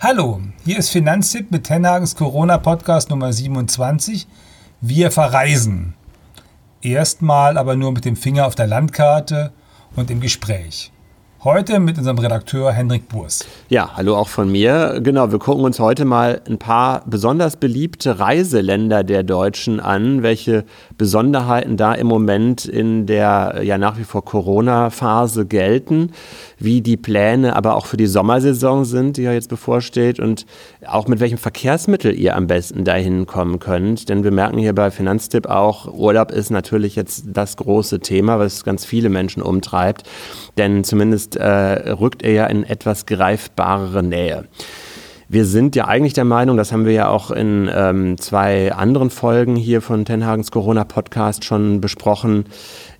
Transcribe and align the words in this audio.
Hallo, 0.00 0.40
hier 0.64 0.78
ist 0.78 0.90
Finanztipp 0.90 1.50
mit 1.50 1.64
Tenhagens 1.64 2.14
Corona-Podcast 2.14 3.10
Nummer 3.10 3.32
27. 3.32 4.28
Wir 4.80 5.10
verreisen. 5.10 5.94
Erstmal 6.80 7.58
aber 7.58 7.74
nur 7.74 7.90
mit 7.90 8.04
dem 8.04 8.14
Finger 8.14 8.46
auf 8.46 8.54
der 8.54 8.68
Landkarte 8.68 9.52
und 9.96 10.12
im 10.12 10.20
Gespräch. 10.20 10.92
Heute 11.44 11.78
mit 11.78 11.96
unserem 11.96 12.18
Redakteur 12.18 12.72
Hendrik 12.72 13.08
Burs. 13.08 13.46
Ja, 13.68 13.96
hallo 13.96 14.16
auch 14.16 14.26
von 14.26 14.50
mir. 14.50 14.98
Genau, 15.00 15.30
wir 15.30 15.38
gucken 15.38 15.64
uns 15.64 15.78
heute 15.78 16.04
mal 16.04 16.40
ein 16.48 16.58
paar 16.58 17.04
besonders 17.06 17.54
beliebte 17.54 18.18
Reiseländer 18.18 19.04
der 19.04 19.22
Deutschen 19.22 19.78
an, 19.78 20.24
welche 20.24 20.64
Besonderheiten 20.96 21.76
da 21.76 21.94
im 21.94 22.08
Moment 22.08 22.64
in 22.64 23.06
der 23.06 23.60
ja 23.62 23.78
nach 23.78 23.98
wie 23.98 24.02
vor 24.02 24.24
Corona-Phase 24.24 25.46
gelten, 25.46 26.10
wie 26.58 26.80
die 26.80 26.96
Pläne 26.96 27.54
aber 27.54 27.76
auch 27.76 27.86
für 27.86 27.96
die 27.96 28.08
Sommersaison 28.08 28.84
sind, 28.84 29.16
die 29.16 29.22
ja 29.22 29.32
jetzt 29.32 29.48
bevorsteht 29.48 30.18
und 30.18 30.44
auch 30.88 31.06
mit 31.06 31.20
welchem 31.20 31.38
Verkehrsmittel 31.38 32.18
ihr 32.18 32.34
am 32.34 32.48
besten 32.48 32.82
dahin 32.82 33.26
kommen 33.26 33.60
könnt. 33.60 34.08
Denn 34.08 34.24
wir 34.24 34.32
merken 34.32 34.58
hier 34.58 34.74
bei 34.74 34.90
Finanztipp 34.90 35.46
auch, 35.46 35.86
Urlaub 35.86 36.32
ist 36.32 36.50
natürlich 36.50 36.96
jetzt 36.96 37.26
das 37.28 37.56
große 37.56 38.00
Thema, 38.00 38.40
was 38.40 38.64
ganz 38.64 38.84
viele 38.84 39.08
Menschen 39.08 39.40
umtreibt. 39.40 40.02
Denn 40.56 40.82
zumindest 40.82 41.27
äh, 41.36 41.90
rückt 41.90 42.22
er 42.22 42.32
ja 42.32 42.46
in 42.46 42.64
etwas 42.64 43.06
greifbarere 43.06 44.02
Nähe. 44.02 44.44
Wir 45.30 45.44
sind 45.44 45.76
ja 45.76 45.86
eigentlich 45.86 46.14
der 46.14 46.24
Meinung, 46.24 46.56
das 46.56 46.72
haben 46.72 46.86
wir 46.86 46.94
ja 46.94 47.08
auch 47.08 47.30
in 47.30 47.70
ähm, 47.70 48.16
zwei 48.16 48.72
anderen 48.72 49.10
Folgen 49.10 49.56
hier 49.56 49.82
von 49.82 50.06
Tenhagens 50.06 50.50
Corona-Podcast 50.50 51.44
schon 51.44 51.82
besprochen, 51.82 52.46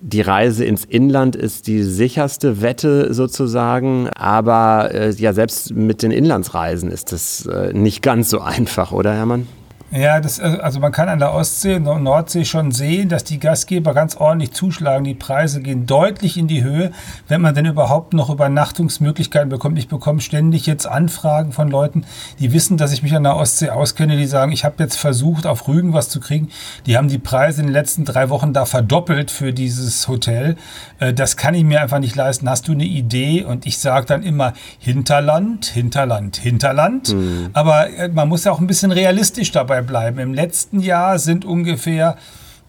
die 0.01 0.21
Reise 0.21 0.67
ins 0.67 0.85
Inland 0.85 1.37
ist 1.37 1.67
die 1.67 1.83
sicherste 1.83 2.61
Wette 2.61 3.15
sozusagen, 3.15 4.11
aber 4.11 4.91
äh, 4.93 5.11
ja, 5.13 5.33
selbst 5.33 5.75
mit 5.75 6.03
den 6.03 6.11
Inlandsreisen 6.11 6.91
ist 6.91 7.13
das 7.13 7.47
äh, 7.47 7.73
nicht 7.73 8.03
ganz 8.03 8.29
so 8.29 8.41
einfach, 8.41 8.93
oder 8.93 9.15
Hermann? 9.15 9.49
Ja, 9.91 10.21
das, 10.21 10.39
äh, 10.39 10.59
also 10.61 10.81
man 10.81 10.93
kann 10.93 11.09
an 11.09 11.19
der 11.19 11.33
Ostsee 11.33 11.77
und 11.77 12.03
Nordsee 12.03 12.45
schon 12.45 12.73
sehen, 12.73 13.09
dass 13.09 13.25
die 13.25 13.39
Gastgeber 13.39 13.95
ganz 13.95 14.17
ordentlich 14.17 14.53
zuschlagen. 14.53 15.05
Die 15.05 15.15
Preise 15.15 15.63
gehen 15.63 15.87
deutlich 15.87 16.37
in 16.37 16.47
die 16.47 16.63
Höhe, 16.63 16.93
wenn 17.27 17.41
man 17.41 17.55
denn 17.55 17.65
überhaupt 17.65 18.13
noch 18.13 18.29
Übernachtungsmöglichkeiten 18.29 19.49
bekommt. 19.49 19.79
Ich 19.79 19.89
bekomme 19.89 20.21
ständig 20.21 20.67
jetzt 20.67 20.87
Anfragen 20.87 21.53
von 21.53 21.71
Leuten, 21.71 22.05
die 22.39 22.53
wissen, 22.53 22.77
dass 22.77 22.93
ich 22.93 23.03
mich 23.03 23.15
an 23.15 23.23
der 23.23 23.37
Ostsee 23.37 23.71
auskenne, 23.71 24.17
die 24.19 24.27
sagen, 24.27 24.53
ich 24.53 24.65
habe 24.65 24.77
jetzt 24.79 24.97
versucht, 24.97 25.47
auf 25.47 25.67
Rügen 25.69 25.95
was 25.95 26.11
zu 26.11 26.21
kriegen. 26.21 26.51
Die 26.85 26.99
haben 26.99 27.09
die 27.09 27.19
Preise 27.19 27.63
in 27.63 27.69
den 27.69 27.73
letzten 27.73 28.05
drei 28.05 28.29
Wochen 28.29 28.53
da 28.53 28.67
verdoppelt 28.67 29.31
für 29.31 29.55
dieses 29.55 30.07
Hotel. 30.07 30.57
Äh, 30.99 31.15
das 31.15 31.39
kann 31.39 31.55
ich 31.55 31.65
mir 31.65 31.81
einfach 31.81 31.99
nicht 31.99 32.15
leisten. 32.15 32.49
Hast 32.51 32.69
du 32.69 32.73
eine 32.73 32.85
Idee? 32.85 33.45
Und 33.45 33.65
ich 33.65 33.79
sage 33.79 34.05
dann 34.05 34.23
immer 34.23 34.53
Hinterland, 34.79 35.65
Hinterland, 35.65 36.37
Hinterland. 36.37 37.15
Mhm. 37.15 37.51
Aber 37.55 37.89
äh, 37.89 38.09
man 38.09 38.29
muss 38.29 38.45
ja 38.45 38.53
auch 38.53 38.61
ein 38.61 38.67
bisschen 38.67 38.93
realistisch 38.93 39.51
dabei 39.51 39.78
dabei 39.79 39.83
bleiben. 39.83 40.19
Im 40.19 40.35
letzten 40.35 40.81
Jahr 40.81 41.19
sind 41.19 41.45
ungefähr 41.45 42.17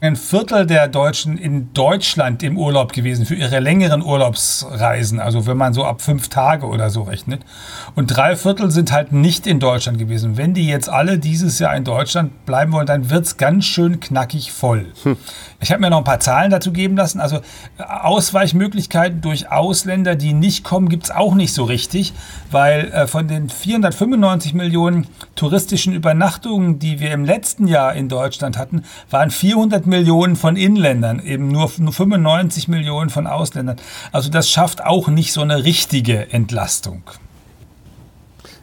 ein 0.02 0.16
Viertel 0.16 0.66
der 0.66 0.88
Deutschen 0.88 1.38
in 1.38 1.74
Deutschland 1.74 2.42
im 2.42 2.58
Urlaub 2.58 2.94
gewesen 2.94 3.26
für 3.26 3.36
ihre 3.36 3.60
längeren 3.60 4.02
Urlaubsreisen, 4.02 5.20
also 5.20 5.46
wenn 5.46 5.58
man 5.58 5.74
so 5.74 5.84
ab 5.84 6.02
fünf 6.02 6.30
Tage 6.30 6.68
oder 6.68 6.90
so 6.90 7.04
rechnet. 7.04 7.42
Und 7.96 8.08
drei 8.08 8.38
Viertel 8.38 8.72
sind 8.72 8.94
halt 8.94 9.12
nicht 9.12 9.46
in 9.46 9.60
Deutschland 9.60 9.98
gewesen. 9.98 10.38
Wenn 10.38 10.54
die 10.54 10.68
jetzt 10.68 10.88
alle 10.88 11.20
dieses 11.20 11.60
Jahr 11.60 11.76
in 11.76 11.84
Deutschland 11.84 12.46
bleiben 12.46 12.72
wollen, 12.72 12.88
dann 12.88 13.10
wird 13.10 13.26
es 13.26 13.36
ganz 13.36 13.66
schön 13.66 14.00
knackig 14.00 14.54
voll. 14.54 14.86
Hm. 15.04 15.18
Ich 15.62 15.72
habe 15.72 15.82
mir 15.82 15.90
noch 15.90 15.98
ein 15.98 16.04
paar 16.06 16.22
Zahlen 16.22 16.50
dazu 16.50 16.72
geben 16.72 16.96
lassen. 16.96 17.20
Also 17.20 17.38
äh, 17.78 17.84
Ausweichmöglichkeiten 17.84 19.20
durch 19.20 19.52
Ausländer, 19.52 20.16
die 20.16 20.32
nicht 20.32 20.64
kommen, 20.64 20.88
gibt 20.88 21.06
es 21.06 21.12
auch 21.12 21.36
nicht 21.36 21.54
so 21.54 21.66
richtig, 21.66 22.14
weil 22.52 22.86
äh, 22.94 23.08
von 23.08 23.28
den 23.28 23.50
495 23.50 24.54
Millionen 24.54 25.08
touristischen 25.36 25.94
Übernachtungen, 25.94 26.80
die 26.80 27.02
wir 27.02 27.12
im 27.12 27.26
letzten 27.26 27.68
Jahr 27.68 27.94
in 27.94 28.08
Deutschland 28.08 28.58
hatten, 28.58 28.84
waren 29.10 29.30
400 29.30 29.89
Millionen 29.90 30.36
von 30.36 30.56
Inländern, 30.56 31.20
eben 31.20 31.50
nur, 31.50 31.72
nur 31.78 31.92
95 31.92 32.68
Millionen 32.68 33.10
von 33.10 33.28
Ausländern. 33.28 33.78
Also 34.12 34.30
das 34.30 34.50
schafft 34.50 34.84
auch 34.84 35.08
nicht 35.10 35.34
so 35.34 35.42
eine 35.42 35.64
richtige 35.64 36.32
Entlastung. 36.32 37.04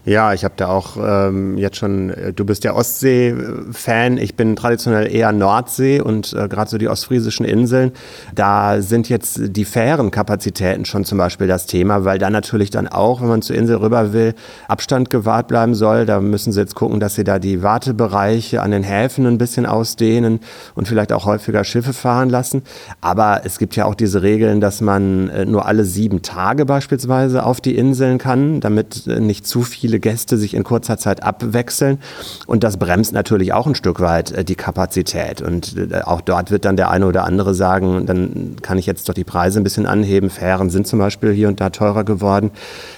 Ja, 0.07 0.33
ich 0.33 0.45
habe 0.45 0.55
da 0.57 0.69
auch 0.69 0.97
ähm, 1.05 1.59
jetzt 1.59 1.79
schon, 1.79 2.11
äh, 2.11 2.33
du 2.33 2.45
bist 2.45 2.63
der 2.63 2.77
Ostsee-Fan, 2.77 4.19
ich 4.19 4.37
bin 4.37 4.55
traditionell 4.55 5.13
eher 5.13 5.33
Nordsee 5.33 6.01
und 6.01 6.33
äh, 6.33 6.47
gerade 6.47 6.71
so 6.71 6.79
die 6.79 6.87
ostfriesischen 6.87 7.45
Inseln, 7.45 7.91
da 8.33 8.81
sind 8.81 9.09
jetzt 9.09 9.41
die 9.57 9.65
Fährenkapazitäten 9.65 10.85
schon 10.85 11.05
zum 11.05 11.19
Beispiel 11.19 11.49
das 11.49 11.67
Thema, 11.67 12.05
weil 12.05 12.19
da 12.19 12.31
natürlich 12.31 12.71
dann 12.71 12.87
auch, 12.87 13.21
wenn 13.21 13.27
man 13.27 13.43
zur 13.43 13.57
Insel 13.57 13.79
rüber 13.79 14.13
will, 14.13 14.35
Abstand 14.69 15.11
gewahrt 15.11 15.49
bleiben 15.49 15.75
soll. 15.75 16.07
Da 16.07 16.21
müssen 16.21 16.53
sie 16.53 16.61
jetzt 16.61 16.77
gucken, 16.77 17.01
dass 17.01 17.17
sie 17.17 17.25
da 17.25 17.41
die 17.41 17.65
Wartebereiche 17.65 18.63
an 18.63 18.71
den 18.71 18.85
Häfen 18.85 19.27
ein 19.27 19.39
bisschen 19.39 19.67
ausdehnen 19.67 20.39
und 20.77 20.87
vielleicht 20.87 21.13
auch 21.13 21.27
häufiger 21.27 21.65
Schiffe 21.65 21.93
fahren 21.93 22.31
lassen. 22.31 22.63
Aber 23.01 23.41
es 23.43 23.59
gibt 23.59 23.75
ja 23.75 23.87
auch 23.87 23.97
diese 23.97 24.23
Regeln, 24.23 24.61
dass 24.61 24.81
man 24.81 25.31
äh, 25.31 25.45
nur 25.47 25.67
alle 25.67 25.85
sieben 25.85 26.23
Tage 26.23 26.65
beispielsweise 26.65 27.45
auf 27.45 27.61
die 27.61 27.75
Inseln 27.75 28.19
kann, 28.19 28.61
damit 28.61 29.09
äh, 29.09 29.19
nicht 29.19 29.49
zu 29.49 29.63
viele 29.63 29.96
viele 29.97 30.01
Gäste 30.01 30.37
sich 30.37 30.55
in 30.55 30.63
kurzer 30.63 30.99
Zeit 30.99 31.23
abwechseln. 31.23 31.99
Und 32.47 32.65
das 32.65 32.77
bremst 32.77 33.13
natürlich 33.13 33.53
auch 33.53 33.67
ein 33.67 33.75
Stück 33.75 34.01
weit 34.01 34.33
äh, 34.33 34.45
die 34.45 34.55
Kapazität. 34.55 35.41
Und 35.41 35.77
äh, 35.77 36.03
auch 36.03 36.21
dort 36.21 36.51
wird 36.51 36.65
dann 36.65 36.77
der 36.77 36.91
eine 36.91 37.07
oder 37.07 37.25
andere 37.25 37.55
sagen, 37.55 38.05
dann 38.07 38.57
kann 38.61 38.79
ich 38.79 38.87
jetzt 38.87 39.09
doch 39.09 39.15
die 39.15 39.25
Preise 39.25 39.61
ein 39.61 39.65
bisschen 39.65 39.87
anheben. 39.87 40.29
Fähren 40.29 40.71
sind 40.71 40.87
zum 40.87 40.99
Beispiel 40.99 41.33
hier 41.33 41.49
und 41.49 41.61
da 41.61 41.71
teurer 41.71 42.05
geworden. 42.05 42.51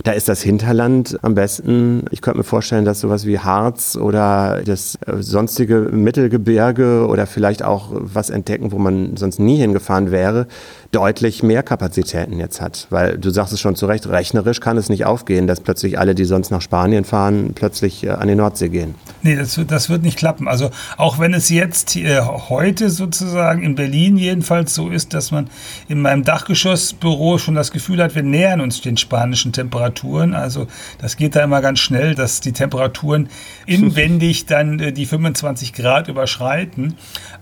Da 0.02 0.12
ist 0.12 0.28
das 0.28 0.42
Hinterland 0.42 1.18
am 1.22 1.34
besten. 1.34 2.04
Ich 2.10 2.20
könnte 2.20 2.38
mir 2.38 2.44
vorstellen, 2.44 2.84
dass 2.84 3.00
sowas 3.00 3.26
wie 3.26 3.38
Harz 3.38 3.96
oder 3.96 4.62
das 4.64 4.98
äh, 5.06 5.22
sonstige 5.22 5.90
Mittelgebirge 5.92 7.06
oder 7.06 7.26
vielleicht 7.26 7.62
auch 7.62 7.90
was 7.92 8.30
entdecken, 8.30 8.72
wo 8.72 8.78
man 8.78 9.16
sonst 9.16 9.38
nie 9.38 9.56
hingefahren 9.56 10.10
wäre, 10.10 10.46
deutlich 10.90 11.42
mehr 11.42 11.62
Kapazitäten 11.62 12.38
jetzt 12.38 12.60
hat. 12.60 12.86
Weil 12.88 13.18
du 13.18 13.30
sagst 13.30 13.52
es 13.52 13.60
schon 13.60 13.76
zu 13.76 13.86
Recht, 13.86 14.08
rechnerisch 14.08 14.60
kann 14.60 14.78
es 14.78 14.88
nicht 14.88 15.04
aufgehen, 15.04 15.46
dass 15.46 15.60
plötzlich 15.60 15.98
alle, 15.98 16.14
die 16.14 16.24
sonst 16.24 16.50
nach 16.50 16.62
Spanien 16.62 17.04
fahren, 17.04 17.52
plötzlich 17.54 18.04
äh, 18.04 18.10
an 18.10 18.28
die 18.28 18.34
Nordsee 18.34 18.70
gehen. 18.70 18.94
Nee, 19.22 19.36
das, 19.36 19.60
das 19.66 19.90
wird 19.90 20.02
nicht 20.02 20.16
klappen. 20.16 20.48
Also 20.48 20.70
auch 20.96 21.18
wenn 21.18 21.34
es 21.34 21.50
jetzt 21.50 21.94
äh, 21.96 22.20
heute 22.22 22.88
sozusagen 22.88 23.62
in 23.62 23.74
Berlin 23.74 24.16
jedenfalls 24.16 24.74
so 24.74 24.88
ist, 24.88 25.12
dass 25.12 25.30
man 25.30 25.50
in 25.88 26.00
meinem 26.00 26.24
Dachgeschossbüro 26.24 27.36
schon 27.36 27.54
das 27.54 27.70
Gefühl 27.70 28.02
hat, 28.02 28.14
wir 28.14 28.22
nähern 28.22 28.62
uns 28.62 28.80
den 28.80 28.96
spanischen 28.96 29.52
Temperaturen. 29.52 30.34
Also 30.34 30.68
das 30.98 31.16
geht 31.16 31.36
da 31.36 31.44
immer 31.44 31.60
ganz 31.60 31.80
schnell, 31.80 32.14
dass 32.14 32.40
die 32.40 32.52
Temperaturen 32.52 33.28
inwendig 33.66 34.46
dann 34.46 34.80
äh, 34.80 34.92
die 34.92 35.04
25 35.04 35.74
Grad 35.74 36.08
überschreiten. 36.08 36.94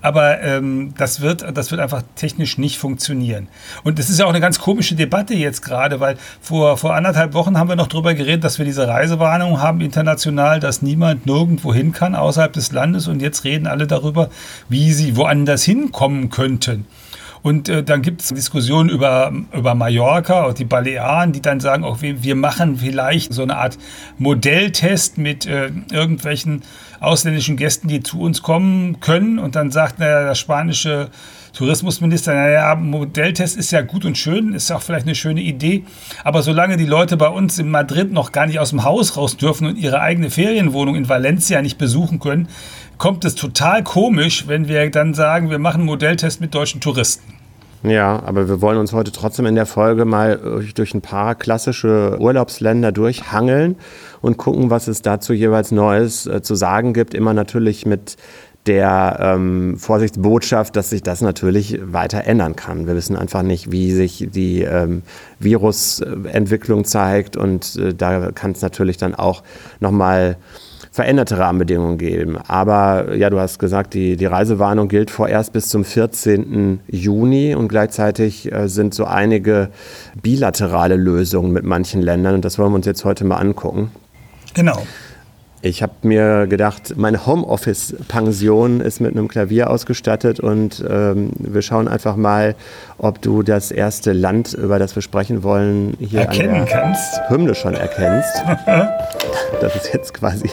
Aber 0.03 0.41
ähm, 0.41 0.95
das, 0.99 1.21
wird, 1.21 1.45
das 1.57 1.71
wird 1.71 1.81
einfach 1.81 2.03
technisch 2.17 2.59
nicht 2.59 2.79
funktionieren 2.79 3.36
funktionieren. 3.37 3.49
Und 3.85 3.99
es 3.99 4.11
ist 4.11 4.19
ja 4.19 4.27
auch 4.27 4.31
eine 4.31 4.41
ganz 4.41 4.59
komische 4.59 4.95
Debatte 4.95 5.35
jetzt 5.35 5.63
gerade, 5.63 6.01
weil 6.01 6.17
vor, 6.41 6.77
vor 6.77 6.95
anderthalb 6.95 7.35
Wochen 7.35 7.59
haben 7.59 7.69
wir 7.69 7.77
noch 7.77 7.89
darüber 7.89 8.15
geredet, 8.15 8.45
dass 8.45 8.59
wir 8.59 8.65
diese 8.65 8.89
Reisewarnung 8.89 9.61
haben 9.61 9.81
international, 9.81 10.61
dass 10.61 10.83
niemand 10.83 11.27
nirgendwo 11.27 11.73
hin 11.73 11.93
kann 11.93 12.15
außerhalb 12.15 12.53
des 12.53 12.73
Landes. 12.73 13.09
Und 13.09 13.23
jetzt 13.23 13.45
reden 13.45 13.67
alle 13.67 13.87
darüber, 13.87 14.31
wie 14.69 14.93
sie 14.93 15.17
woanders 15.17 15.65
hinkommen 15.65 16.31
könnten. 16.31 16.87
Und 17.43 17.69
äh, 17.69 17.85
dann 17.85 18.03
gibt 18.03 18.23
es 18.23 18.29
Diskussionen 18.29 18.89
über, 18.89 19.33
über 19.53 19.77
Mallorca 19.77 20.47
und 20.47 20.59
die 20.59 20.65
Balearen, 20.65 21.33
die 21.33 21.41
dann 21.41 21.61
sagen, 21.61 21.85
auch 21.85 21.99
wir, 22.01 22.35
machen 22.35 22.79
vielleicht 22.79 23.33
so 23.33 23.43
eine 23.43 23.57
Art 23.57 23.79
Modelltest 24.19 25.17
mit 25.17 25.47
äh, 25.47 25.71
irgendwelchen 25.93 26.63
ausländischen 26.99 27.57
Gästen, 27.57 27.87
die 27.87 28.03
zu 28.03 28.21
uns 28.21 28.43
kommen 28.43 28.99
können. 28.99 29.39
Und 29.39 29.55
dann 29.55 29.71
sagt 29.71 30.01
naja, 30.01 30.25
der 30.25 30.35
spanische 30.35 31.09
Tourismusminister, 31.57 32.35
naja, 32.35 32.75
Modelltest 32.75 33.57
ist 33.57 33.71
ja 33.71 33.81
gut 33.81 34.05
und 34.05 34.19
schön, 34.19 34.53
ist 34.53 34.71
auch 34.71 34.83
vielleicht 34.83 35.07
eine 35.07 35.15
schöne 35.15 35.41
Idee, 35.41 35.85
aber 36.23 36.43
solange 36.43 36.77
die 36.77 36.85
Leute 36.85 37.17
bei 37.17 37.29
uns 37.29 37.59
in 37.59 37.71
Madrid 37.71 38.13
noch 38.13 38.31
gar 38.33 38.47
nicht 38.47 38.61
aus 38.61 38.71
dem 38.71 38.85
Haus 38.85 39.17
raus 39.17 39.39
dürfen 39.39 39.67
und 39.67 39.79
ihre 39.79 40.03
eigene 40.03 40.29
Ferienwohnung 40.29 40.97
in 40.97 41.09
Valencia 41.09 41.63
nicht 41.63 41.79
besuchen 41.79 42.21
können, 42.21 42.49
kommt 42.99 43.25
es 43.25 43.37
total 43.37 43.83
komisch, 43.83 44.47
wenn 44.49 44.69
wir 44.69 44.91
dann 44.91 45.15
sagen, 45.15 45.49
wir 45.49 45.59
machen 45.59 45.87
Modelltest 45.87 46.43
mit 46.43 46.55
deutschen 46.55 46.83
Touristen. 46.83 47.33
Ja, 47.83 48.23
aber 48.27 48.49
wir 48.49 48.61
wollen 48.61 48.79
uns 48.79 48.93
heute 48.93 49.11
trotzdem 49.11 49.47
in 49.47 49.55
der 49.55 49.67
Folge 49.67 50.05
mal 50.05 50.63
durch 50.75 50.93
ein 50.93 51.01
paar 51.01 51.35
klassische 51.35 52.19
Urlaubsländer 52.21 52.93
durchhangeln 52.93 53.77
und 54.21 54.37
gucken, 54.37 54.69
was 54.69 54.89
es 54.89 55.01
dazu 55.01 55.33
jeweils 55.33 55.73
Neues 55.73 56.27
äh, 56.27 56.43
zu 56.43 56.55
sagen 56.55 56.93
gibt. 56.93 57.15
Immer 57.15 57.33
natürlich 57.33 57.87
mit 57.87 58.17
der 58.67 59.19
ähm, 59.21 59.77
Vorsichtsbotschaft, 59.79 60.77
dass 60.77 60.91
sich 60.91 61.03
das 61.03 61.21
natürlich 61.21 61.79
weiter 61.83 62.25
ändern 62.25 62.57
kann. 62.57 62.87
Wir 62.87 62.95
wissen 62.95 63.17
einfach 63.17 63.43
nicht, 63.43 63.71
wie 63.71 63.93
sich 63.93 64.29
die 64.31 64.63
ähm, 64.63 65.03
Virusentwicklung 65.39 66.85
zeigt 66.85 67.37
und 67.37 67.77
äh, 67.77 67.95
da 67.95 68.33
kann 68.33 68.53
es 68.53 68.63
natürlich 68.63 68.97
dann 68.97 69.15
auch 69.15 69.43
nochmal 69.81 70.37
veränderte 70.97 71.39
Rahmenbedingungen 71.39 71.99
geben. 71.99 72.39
Aber 72.49 73.15
ja, 73.15 73.29
du 73.29 73.39
hast 73.39 73.59
gesagt, 73.59 73.93
die, 73.93 74.17
die 74.17 74.25
Reisewarnung 74.25 74.89
gilt 74.89 75.11
vorerst 75.11 75.53
bis 75.53 75.69
zum 75.69 75.85
14. 75.85 76.81
Juni 76.89 77.55
und 77.55 77.69
gleichzeitig 77.69 78.51
äh, 78.51 78.67
sind 78.67 78.95
so 78.95 79.05
einige 79.05 79.69
bilaterale 80.23 80.97
Lösungen 80.97 81.53
mit 81.53 81.65
manchen 81.65 82.01
Ländern 82.01 82.35
und 82.37 82.45
das 82.47 82.59
wollen 82.59 82.73
wir 82.73 82.77
uns 82.77 82.87
jetzt 82.87 83.05
heute 83.05 83.25
mal 83.25 83.37
angucken. 83.37 83.91
Genau. 84.55 84.83
Ich 85.63 85.83
habe 85.83 85.93
mir 86.03 86.47
gedacht, 86.47 86.95
meine 86.97 87.27
Homeoffice-Pension 87.27 88.81
ist 88.81 89.01
mit 89.01 89.13
einem 89.13 89.27
Klavier 89.27 89.71
ausgestattet 89.71 90.39
und 90.39 90.85
ähm, 90.89 91.31
wir 91.39 91.63
schauen 91.63 91.89
einfach 91.89 92.17
mal, 92.17 92.55
ob 92.99 93.23
du 93.23 93.43
das 93.43 93.71
erste 93.71 94.13
Land, 94.13 94.53
über 94.53 94.79
das 94.79 94.95
wir 94.95 95.03
sprechen 95.03 95.43
wollen, 95.43 95.97
hier 95.99 96.21
Erkennen 96.21 96.67
kannst. 96.67 97.21
Hymne 97.29 97.55
schon 97.55 97.75
erkennst. 97.75 98.43
das 99.61 99.75
ist 99.77 99.93
jetzt 99.93 100.15
quasi. 100.15 100.51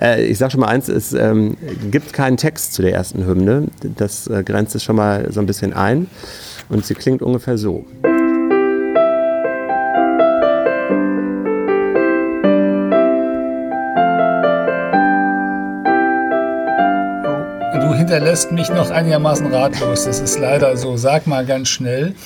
Äh, 0.00 0.24
ich 0.24 0.38
sage 0.38 0.52
schon 0.52 0.60
mal 0.60 0.68
eins: 0.68 0.88
Es 0.88 1.12
ähm, 1.12 1.56
gibt 1.90 2.12
keinen 2.12 2.36
Text 2.36 2.74
zu 2.74 2.82
der 2.82 2.92
ersten 2.92 3.24
Hymne. 3.24 3.68
Das 3.96 4.26
äh, 4.26 4.42
grenzt 4.42 4.74
es 4.74 4.82
schon 4.82 4.96
mal 4.96 5.32
so 5.32 5.40
ein 5.40 5.46
bisschen 5.46 5.72
ein. 5.72 6.08
Und 6.68 6.84
sie 6.84 6.94
klingt 6.94 7.22
ungefähr 7.22 7.56
so. 7.56 7.84
Du 18.10 18.16
hinterlässt 18.16 18.50
mich 18.50 18.68
noch 18.70 18.90
einigermaßen 18.90 19.46
ratlos. 19.54 20.04
Das 20.04 20.18
ist 20.18 20.36
leider 20.36 20.76
so. 20.76 20.96
Sag 20.96 21.28
mal 21.28 21.46
ganz 21.46 21.68
schnell. 21.68 22.16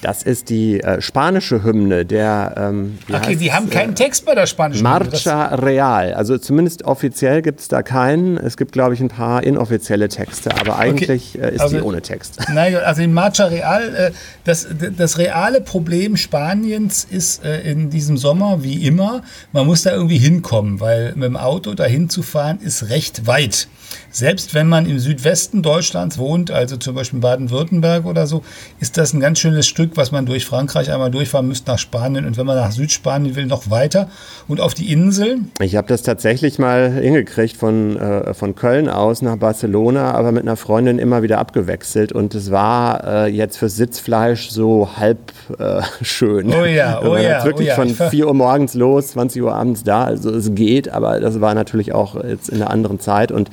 Das 0.00 0.22
ist 0.22 0.48
die 0.48 0.80
äh, 0.80 1.00
spanische 1.00 1.64
Hymne 1.64 2.04
der. 2.06 2.54
Ähm, 2.56 2.98
Okay, 3.12 3.34
die 3.34 3.52
haben 3.52 3.68
keinen 3.68 3.96
Text 3.96 4.24
bei 4.26 4.36
der 4.36 4.46
spanischen 4.46 4.86
Hymne. 4.86 5.10
Das- 5.10 5.24
Marcha 5.24 5.54
Real. 5.56 6.14
Also 6.14 6.38
zumindest 6.38 6.84
offiziell 6.84 7.42
gibt 7.42 7.58
es 7.58 7.66
da 7.66 7.82
keinen. 7.82 8.36
Es 8.36 8.56
gibt, 8.56 8.70
glaube 8.70 8.94
ich, 8.94 9.00
ein 9.00 9.08
paar 9.08 9.42
inoffizielle 9.42 10.08
Texte, 10.08 10.50
aber 10.56 10.78
eigentlich 10.78 11.36
äh, 11.36 11.54
ist 11.56 11.62
also- 11.62 11.78
die 11.78 11.82
ohne 11.82 12.00
Text. 12.00 12.38
Nein, 12.54 12.76
also 12.76 13.02
in 13.02 13.12
Marcha 13.12 13.46
Real, 13.46 13.92
äh, 13.96 14.10
das, 14.44 14.68
das 14.96 15.18
reale 15.18 15.60
Problem 15.62 16.16
Spaniens 16.16 17.04
ist 17.10 17.44
äh, 17.44 17.62
in 17.62 17.90
diesem 17.90 18.18
Sommer 18.18 18.62
wie 18.62 18.86
immer, 18.86 19.22
man 19.50 19.66
muss 19.66 19.82
da 19.82 19.90
irgendwie 19.90 20.18
hinkommen, 20.18 20.78
weil 20.78 21.14
mit 21.16 21.24
dem 21.24 21.36
Auto 21.36 21.74
dahin 21.74 22.08
zu 22.08 22.22
fahren 22.22 22.60
ist 22.62 22.88
recht 22.88 23.26
weit. 23.26 23.66
Selbst 24.14 24.54
wenn 24.54 24.68
man 24.68 24.86
im 24.88 25.00
Südwesten 25.00 25.60
Deutschlands 25.60 26.18
wohnt, 26.18 26.52
also 26.52 26.76
zum 26.76 26.94
Beispiel 26.94 27.16
in 27.16 27.20
Baden-Württemberg 27.20 28.06
oder 28.06 28.28
so, 28.28 28.42
ist 28.78 28.96
das 28.96 29.12
ein 29.12 29.18
ganz 29.18 29.40
schönes 29.40 29.66
Stück, 29.66 29.96
was 29.96 30.12
man 30.12 30.24
durch 30.24 30.44
Frankreich 30.46 30.92
einmal 30.92 31.10
durchfahren 31.10 31.48
müsste 31.48 31.72
nach 31.72 31.80
Spanien 31.80 32.24
und 32.24 32.36
wenn 32.36 32.46
man 32.46 32.54
nach 32.54 32.70
Südspanien 32.70 33.34
will, 33.34 33.46
noch 33.46 33.70
weiter 33.70 34.08
und 34.46 34.60
auf 34.60 34.72
die 34.72 34.92
Inseln. 34.92 35.50
Ich 35.60 35.74
habe 35.74 35.88
das 35.88 36.02
tatsächlich 36.02 36.60
mal 36.60 36.92
hingekriegt 36.92 37.56
von, 37.56 37.96
äh, 37.96 38.34
von 38.34 38.54
Köln 38.54 38.88
aus 38.88 39.20
nach 39.20 39.36
Barcelona, 39.36 40.12
aber 40.12 40.30
mit 40.30 40.44
einer 40.44 40.54
Freundin 40.54 41.00
immer 41.00 41.24
wieder 41.24 41.40
abgewechselt 41.40 42.12
und 42.12 42.36
es 42.36 42.52
war 42.52 43.24
äh, 43.24 43.26
jetzt 43.26 43.56
fürs 43.56 43.74
Sitzfleisch 43.74 44.48
so 44.50 44.90
halb 44.96 45.32
äh, 45.58 45.82
schön. 46.02 46.54
Oh 46.54 46.64
ja, 46.64 47.00
oh 47.04 47.16
ja, 47.16 47.34
hat's 47.34 47.46
wirklich 47.46 47.66
oh 47.66 47.70
ja. 47.70 47.74
von 47.74 47.88
Ich 47.88 47.96
ver- 47.96 48.10
4 48.10 48.28
Uhr 48.28 48.34
morgens 48.34 48.74
los, 48.74 49.08
20 49.08 49.42
Uhr 49.42 49.52
abends 49.52 49.82
da, 49.82 50.04
also 50.04 50.30
es 50.30 50.54
geht, 50.54 50.88
aber 50.88 51.18
das 51.18 51.40
war 51.40 51.54
natürlich 51.54 51.92
auch 51.92 52.14
jetzt 52.22 52.48
in 52.48 52.62
einer 52.62 52.70
anderen 52.70 53.00
Zeit 53.00 53.32
und 53.32 53.50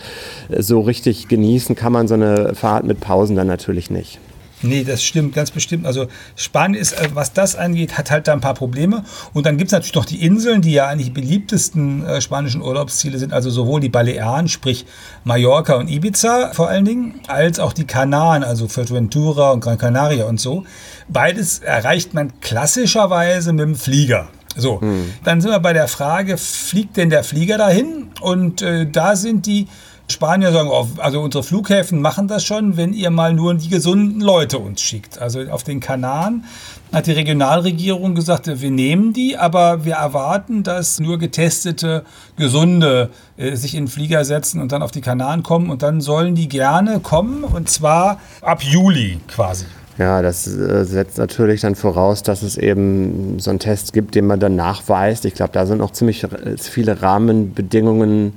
so 0.59 0.81
richtig 0.81 1.27
genießen 1.27 1.75
kann 1.75 1.93
man 1.93 2.07
so 2.07 2.15
eine 2.15 2.55
Fahrt 2.55 2.85
mit 2.85 2.99
Pausen 2.99 3.35
dann 3.35 3.47
natürlich 3.47 3.89
nicht. 3.89 4.19
Nee, 4.63 4.83
das 4.83 5.03
stimmt, 5.03 5.33
ganz 5.33 5.49
bestimmt. 5.49 5.85
Also 5.85 6.07
Spanien 6.35 6.79
ist, 6.79 6.93
äh, 6.93 7.09
was 7.13 7.33
das 7.33 7.55
angeht, 7.55 7.97
hat 7.97 8.11
halt 8.11 8.27
da 8.27 8.33
ein 8.33 8.41
paar 8.41 8.53
Probleme. 8.53 9.03
Und 9.33 9.45
dann 9.45 9.57
gibt 9.57 9.69
es 9.69 9.71
natürlich 9.71 9.95
noch 9.95 10.05
die 10.05 10.23
Inseln, 10.23 10.61
die 10.61 10.73
ja 10.73 10.87
eigentlich 10.87 11.07
die 11.07 11.13
beliebtesten 11.13 12.05
äh, 12.05 12.21
spanischen 12.21 12.61
Urlaubsziele 12.61 13.17
sind. 13.17 13.33
Also 13.33 13.49
sowohl 13.49 13.81
die 13.81 13.89
Balearen, 13.89 14.47
sprich 14.47 14.85
Mallorca 15.23 15.75
und 15.75 15.89
Ibiza 15.89 16.51
vor 16.53 16.69
allen 16.69 16.85
Dingen, 16.85 17.21
als 17.27 17.59
auch 17.59 17.73
die 17.73 17.85
Kanaren, 17.85 18.43
also 18.43 18.67
Fuerteventura 18.67 19.51
und 19.51 19.61
Gran 19.61 19.77
Canaria 19.77 20.25
und 20.25 20.39
so. 20.39 20.63
Beides 21.07 21.59
erreicht 21.59 22.13
man 22.13 22.39
klassischerweise 22.39 23.53
mit 23.53 23.61
dem 23.61 23.75
Flieger. 23.75 24.29
So, 24.55 24.81
dann 25.23 25.39
sind 25.39 25.49
wir 25.49 25.59
bei 25.59 25.71
der 25.71 25.87
Frage, 25.87 26.37
fliegt 26.37 26.97
denn 26.97 27.09
der 27.09 27.23
Flieger 27.23 27.57
dahin? 27.57 28.09
Und 28.19 28.61
äh, 28.61 28.85
da 28.85 29.15
sind 29.15 29.45
die 29.45 29.67
Spanier 30.11 30.51
sagen, 30.51 30.69
oh, 30.71 30.87
also 30.97 31.21
unsere 31.21 31.43
Flughäfen 31.43 32.01
machen 32.01 32.27
das 32.27 32.43
schon, 32.43 32.77
wenn 32.77 32.93
ihr 32.93 33.09
mal 33.09 33.33
nur 33.33 33.55
die 33.55 33.69
gesunden 33.69 34.21
Leute 34.21 34.59
uns 34.59 34.81
schickt. 34.81 35.19
Also 35.19 35.41
auf 35.49 35.63
den 35.63 35.79
Kanaren 35.79 36.45
hat 36.91 37.07
die 37.07 37.13
Regionalregierung 37.13 38.13
gesagt, 38.15 38.47
wir 38.47 38.71
nehmen 38.71 39.13
die, 39.13 39.37
aber 39.37 39.85
wir 39.85 39.95
erwarten, 39.95 40.63
dass 40.63 40.99
nur 40.99 41.17
getestete, 41.17 42.03
gesunde 42.35 43.09
äh, 43.37 43.55
sich 43.55 43.75
in 43.75 43.85
den 43.85 43.89
Flieger 43.89 44.25
setzen 44.25 44.61
und 44.61 44.71
dann 44.71 44.83
auf 44.83 44.91
die 44.91 45.01
Kanaren 45.01 45.41
kommen 45.41 45.69
und 45.69 45.81
dann 45.81 46.01
sollen 46.01 46.35
die 46.35 46.49
gerne 46.49 46.99
kommen 46.99 47.43
und 47.43 47.69
zwar 47.69 48.19
ab 48.41 48.61
Juli 48.61 49.19
quasi. 49.27 49.65
Ja, 49.97 50.21
das 50.21 50.47
äh, 50.47 50.83
setzt 50.85 51.17
natürlich 51.17 51.61
dann 51.61 51.75
voraus, 51.75 52.23
dass 52.23 52.41
es 52.41 52.57
eben 52.57 53.39
so 53.39 53.49
einen 53.49 53.59
Test 53.59 53.93
gibt, 53.93 54.15
den 54.15 54.25
man 54.25 54.39
dann 54.39 54.55
nachweist. 54.55 55.25
Ich 55.25 55.33
glaube, 55.33 55.51
da 55.53 55.65
sind 55.65 55.77
noch 55.77 55.91
ziemlich 55.91 56.23
äh, 56.23 56.57
viele 56.57 57.01
Rahmenbedingungen 57.01 58.33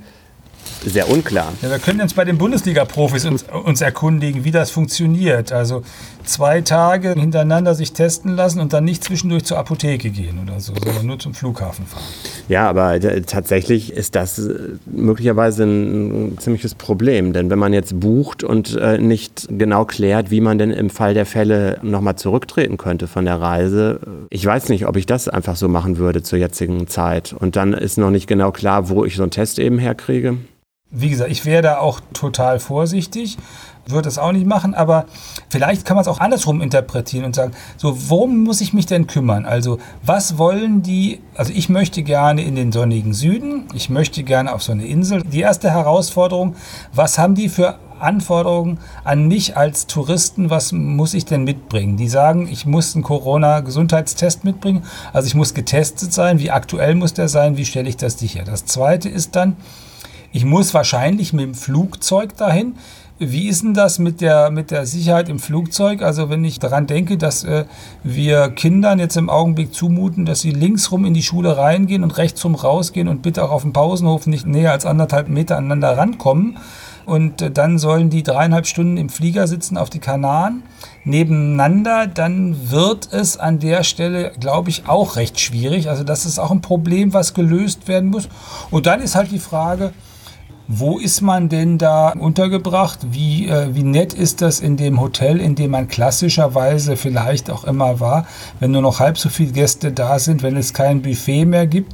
sehr 0.84 1.10
unklar. 1.10 1.52
Ja, 1.62 1.70
wir 1.70 1.78
können 1.78 2.00
jetzt 2.00 2.16
bei 2.16 2.24
den 2.24 2.38
Bundesliga-Profis 2.38 3.24
uns, 3.24 3.44
uns 3.64 3.80
erkundigen, 3.80 4.44
wie 4.44 4.50
das 4.50 4.70
funktioniert. 4.70 5.52
Also 5.52 5.82
zwei 6.24 6.60
Tage 6.60 7.14
hintereinander 7.14 7.74
sich 7.74 7.92
testen 7.92 8.34
lassen 8.34 8.60
und 8.60 8.72
dann 8.72 8.84
nicht 8.84 9.04
zwischendurch 9.04 9.44
zur 9.44 9.58
Apotheke 9.58 10.10
gehen 10.10 10.38
oder 10.42 10.60
so, 10.60 10.74
sondern 10.74 11.06
nur 11.06 11.18
zum 11.18 11.34
Flughafen 11.34 11.86
fahren. 11.86 12.04
Ja, 12.48 12.68
aber 12.68 12.94
äh, 12.94 13.22
tatsächlich 13.22 13.92
ist 13.92 14.14
das 14.14 14.38
äh, 14.38 14.54
möglicherweise 14.86 15.64
ein, 15.64 16.28
ein 16.34 16.38
ziemliches 16.38 16.74
Problem. 16.74 17.32
Denn 17.32 17.50
wenn 17.50 17.58
man 17.58 17.72
jetzt 17.72 17.98
bucht 18.00 18.44
und 18.44 18.76
äh, 18.76 18.98
nicht 18.98 19.46
genau 19.50 19.84
klärt, 19.84 20.30
wie 20.30 20.40
man 20.40 20.58
denn 20.58 20.70
im 20.70 20.90
Fall 20.90 21.14
der 21.14 21.26
Fälle 21.26 21.78
nochmal 21.82 22.16
zurücktreten 22.16 22.76
könnte 22.76 23.06
von 23.06 23.24
der 23.24 23.40
Reise, 23.40 24.00
äh, 24.04 24.10
ich 24.30 24.44
weiß 24.44 24.68
nicht, 24.68 24.86
ob 24.86 24.96
ich 24.96 25.06
das 25.06 25.28
einfach 25.28 25.56
so 25.56 25.68
machen 25.68 25.98
würde 25.98 26.22
zur 26.22 26.38
jetzigen 26.38 26.86
Zeit. 26.86 27.32
Und 27.32 27.56
dann 27.56 27.72
ist 27.72 27.98
noch 27.98 28.10
nicht 28.10 28.26
genau 28.26 28.52
klar, 28.52 28.88
wo 28.88 29.04
ich 29.04 29.16
so 29.16 29.22
einen 29.22 29.30
Test 29.30 29.58
eben 29.58 29.78
herkriege. 29.78 30.38
Wie 30.96 31.10
gesagt, 31.10 31.30
ich 31.30 31.44
wäre 31.44 31.62
da 31.62 31.78
auch 31.78 32.00
total 32.12 32.60
vorsichtig, 32.60 33.36
würde 33.86 34.08
es 34.08 34.16
auch 34.16 34.32
nicht 34.32 34.46
machen, 34.46 34.74
aber 34.74 35.06
vielleicht 35.48 35.84
kann 35.84 35.96
man 35.96 36.02
es 36.02 36.08
auch 36.08 36.20
andersrum 36.20 36.60
interpretieren 36.60 37.24
und 37.24 37.34
sagen, 37.34 37.52
so, 37.76 38.08
worum 38.08 38.44
muss 38.44 38.60
ich 38.60 38.72
mich 38.72 38.86
denn 38.86 39.06
kümmern? 39.06 39.44
Also, 39.44 39.78
was 40.02 40.38
wollen 40.38 40.82
die, 40.82 41.20
also 41.34 41.52
ich 41.52 41.68
möchte 41.68 42.02
gerne 42.02 42.42
in 42.42 42.54
den 42.54 42.72
sonnigen 42.72 43.12
Süden, 43.12 43.66
ich 43.74 43.90
möchte 43.90 44.22
gerne 44.22 44.54
auf 44.54 44.62
so 44.62 44.72
eine 44.72 44.86
Insel. 44.86 45.22
Die 45.22 45.40
erste 45.40 45.70
Herausforderung, 45.70 46.54
was 46.92 47.18
haben 47.18 47.34
die 47.34 47.48
für 47.48 47.78
Anforderungen 48.00 48.78
an 49.02 49.28
mich 49.28 49.56
als 49.56 49.86
Touristen, 49.86 50.50
was 50.50 50.72
muss 50.72 51.14
ich 51.14 51.24
denn 51.24 51.44
mitbringen? 51.44 51.96
Die 51.96 52.08
sagen, 52.08 52.48
ich 52.50 52.66
muss 52.66 52.94
einen 52.94 53.04
Corona-Gesundheitstest 53.04 54.44
mitbringen, 54.44 54.84
also 55.12 55.26
ich 55.26 55.34
muss 55.34 55.54
getestet 55.54 56.12
sein, 56.12 56.38
wie 56.38 56.50
aktuell 56.50 56.94
muss 56.94 57.14
der 57.14 57.28
sein, 57.28 57.56
wie 57.56 57.64
stelle 57.64 57.88
ich 57.88 57.96
das 57.96 58.18
sicher? 58.18 58.44
Das 58.44 58.64
zweite 58.66 59.08
ist 59.08 59.36
dann, 59.36 59.56
ich 60.34 60.44
muss 60.44 60.74
wahrscheinlich 60.74 61.32
mit 61.32 61.44
dem 61.44 61.54
Flugzeug 61.54 62.36
dahin. 62.36 62.74
Wie 63.20 63.46
ist 63.46 63.62
denn 63.62 63.72
das 63.72 64.00
mit 64.00 64.20
der, 64.20 64.50
mit 64.50 64.72
der 64.72 64.84
Sicherheit 64.84 65.28
im 65.28 65.38
Flugzeug? 65.38 66.02
Also 66.02 66.28
wenn 66.28 66.44
ich 66.44 66.58
daran 66.58 66.88
denke, 66.88 67.16
dass 67.16 67.44
äh, 67.44 67.66
wir 68.02 68.48
Kindern 68.48 68.98
jetzt 68.98 69.16
im 69.16 69.30
Augenblick 69.30 69.72
zumuten, 69.72 70.26
dass 70.26 70.40
sie 70.40 70.50
linksrum 70.50 71.04
in 71.04 71.14
die 71.14 71.22
Schule 71.22 71.56
reingehen 71.56 72.02
und 72.02 72.18
rechtsrum 72.18 72.56
rausgehen 72.56 73.06
und 73.06 73.22
bitte 73.22 73.44
auch 73.44 73.52
auf 73.52 73.62
dem 73.62 73.72
Pausenhof 73.72 74.26
nicht 74.26 74.44
näher 74.44 74.72
als 74.72 74.86
anderthalb 74.86 75.28
Meter 75.28 75.56
aneinander 75.56 75.96
rankommen. 75.96 76.58
Und 77.06 77.40
äh, 77.40 77.52
dann 77.52 77.78
sollen 77.78 78.10
die 78.10 78.24
dreieinhalb 78.24 78.66
Stunden 78.66 78.96
im 78.96 79.10
Flieger 79.10 79.46
sitzen 79.46 79.78
auf 79.78 79.88
die 79.88 80.00
Kanaren 80.00 80.64
nebeneinander, 81.04 82.08
dann 82.08 82.72
wird 82.72 83.12
es 83.12 83.36
an 83.36 83.60
der 83.60 83.84
Stelle, 83.84 84.32
glaube 84.40 84.70
ich, 84.70 84.88
auch 84.88 85.14
recht 85.14 85.38
schwierig. 85.38 85.90
Also 85.90 86.02
das 86.02 86.26
ist 86.26 86.40
auch 86.40 86.50
ein 86.50 86.60
Problem, 86.60 87.12
was 87.12 87.34
gelöst 87.34 87.86
werden 87.86 88.10
muss. 88.10 88.28
Und 88.72 88.86
dann 88.86 89.00
ist 89.00 89.14
halt 89.14 89.30
die 89.30 89.38
Frage, 89.38 89.92
wo 90.66 90.98
ist 90.98 91.20
man 91.20 91.48
denn 91.48 91.76
da 91.78 92.10
untergebracht? 92.10 93.00
Wie, 93.10 93.48
äh, 93.48 93.74
wie 93.74 93.82
nett 93.82 94.14
ist 94.14 94.40
das 94.40 94.60
in 94.60 94.76
dem 94.76 95.00
Hotel, 95.00 95.40
in 95.40 95.54
dem 95.54 95.72
man 95.72 95.88
klassischerweise 95.88 96.96
vielleicht 96.96 97.50
auch 97.50 97.64
immer 97.64 98.00
war, 98.00 98.26
wenn 98.60 98.70
nur 98.70 98.82
noch 98.82 98.98
halb 98.98 99.18
so 99.18 99.28
viele 99.28 99.52
Gäste 99.52 99.92
da 99.92 100.18
sind, 100.18 100.42
wenn 100.42 100.56
es 100.56 100.72
kein 100.72 101.02
Buffet 101.02 101.44
mehr 101.44 101.66
gibt? 101.66 101.92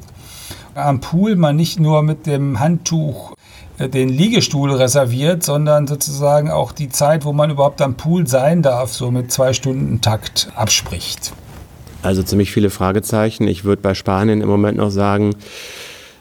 Am 0.75 1.00
Pool 1.00 1.35
man 1.35 1.57
nicht 1.57 1.81
nur 1.81 2.03
mit 2.03 2.27
dem 2.27 2.61
Handtuch 2.61 3.35
äh, 3.79 3.89
den 3.89 4.09
Liegestuhl 4.09 4.73
reserviert, 4.73 5.43
sondern 5.43 5.89
sozusagen 5.89 6.50
auch 6.50 6.71
die 6.71 6.91
Zeit, 6.91 7.25
wo 7.25 7.33
man 7.33 7.50
überhaupt 7.50 7.83
am 7.83 7.97
Pool 7.97 8.29
sein 8.29 8.62
darf, 8.62 8.93
so 8.93 9.11
mit 9.11 9.33
zwei 9.33 9.53
Stunden 9.53 10.00
Takt 10.00 10.53
abspricht. 10.55 11.33
Also 12.03 12.23
ziemlich 12.23 12.53
viele 12.53 12.71
Fragezeichen. 12.71 13.47
Ich 13.47 13.65
würde 13.65 13.83
bei 13.83 13.95
Spanien 13.95 14.41
im 14.41 14.49
Moment 14.49 14.79
noch 14.79 14.91
sagen, 14.91 15.35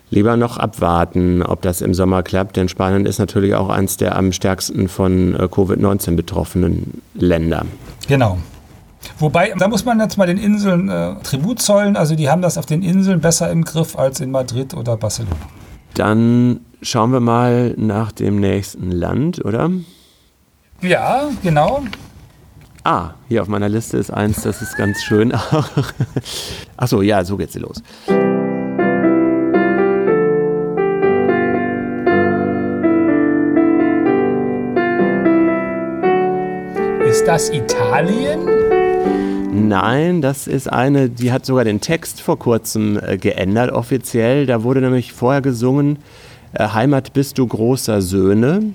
lieber 0.10 0.38
noch 0.38 0.58
abwarten, 0.58 1.44
ob 1.44 1.62
das 1.62 1.82
im 1.82 1.94
Sommer 1.94 2.24
klappt, 2.24 2.58
denn 2.58 2.70
Spanien 2.70 3.06
ist 3.06 3.20
natürlich 3.20 3.56
auch 3.56 3.70
eines 3.70 3.98
der 3.98 4.16
am 4.16 4.32
stärksten 4.32 4.88
von 4.88 5.36
äh, 5.36 5.44
Covid-19 5.44 6.16
betroffenen 6.16 7.01
Länder. 7.13 7.66
Genau. 8.08 8.38
Wobei, 9.18 9.54
da 9.58 9.68
muss 9.68 9.86
man 9.86 10.00
jetzt 10.00 10.18
mal 10.18 10.28
den 10.28 10.38
Inseln 10.38 10.89
äh, 10.89 11.16
Tribut 11.24 11.62
zollen. 11.62 11.96
Also 11.96 12.16
die 12.16 12.30
haben 12.30 12.42
das 12.42 12.58
auf 12.58 12.66
den 12.66 12.84
Inseln 12.84 13.22
besser 13.22 13.50
im 13.51 13.63
Griff 13.63 13.98
als 13.98 14.20
in 14.20 14.32
Madrid 14.32 14.74
oder 14.74 14.98
Barcelona. 14.98 15.36
Dann 15.94 16.62
schauen 16.82 17.12
wir 17.12 17.20
mal 17.20 17.74
nach 17.78 18.12
dem 18.12 18.39
nächsten 18.39 18.92
Land, 18.92 19.44
oder? 19.44 19.70
Ja, 20.82 21.30
genau. 21.44 21.84
Ah, 22.84 23.12
hier 23.28 23.42
auf 23.42 23.48
meiner 23.48 23.70
Liste 23.70 23.98
ist 23.98 24.12
eins, 24.12 24.42
das 24.42 24.62
ist 24.62 24.78
ganz 24.78 25.01
schön. 25.01 25.34
Achso, 26.78 27.01
ja, 27.01 27.24
so 27.25 27.38
geht's 27.38 27.56
los. 27.56 27.84
Das 37.29 37.51
Italien? 37.51 38.39
Nein, 39.51 40.19
das 40.19 40.48
ist 40.48 40.67
eine, 40.67 41.12
die 41.12 41.31
hat 41.31 41.45
sogar 41.45 41.63
den 41.63 41.79
Text 41.79 42.21
vor 42.21 42.39
kurzem 42.39 43.00
äh, 43.00 43.19
geändert, 43.19 43.71
offiziell. 43.71 44.48
Da 44.48 44.63
wurde 44.63 44.81
nämlich 44.81 45.13
vorher 45.13 45.43
gesungen, 45.43 46.00
äh, 46.53 46.69
Heimat 46.69 47.13
bist 47.13 47.38
du 47.38 47.45
großer 47.45 48.01
Söhne. 48.01 48.74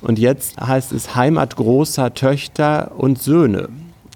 Und 0.00 0.18
jetzt 0.18 0.58
heißt 0.58 0.92
es 0.92 1.14
Heimat 1.14 1.56
großer 1.56 2.14
Töchter 2.14 2.92
und 2.96 3.20
Söhne. 3.20 3.68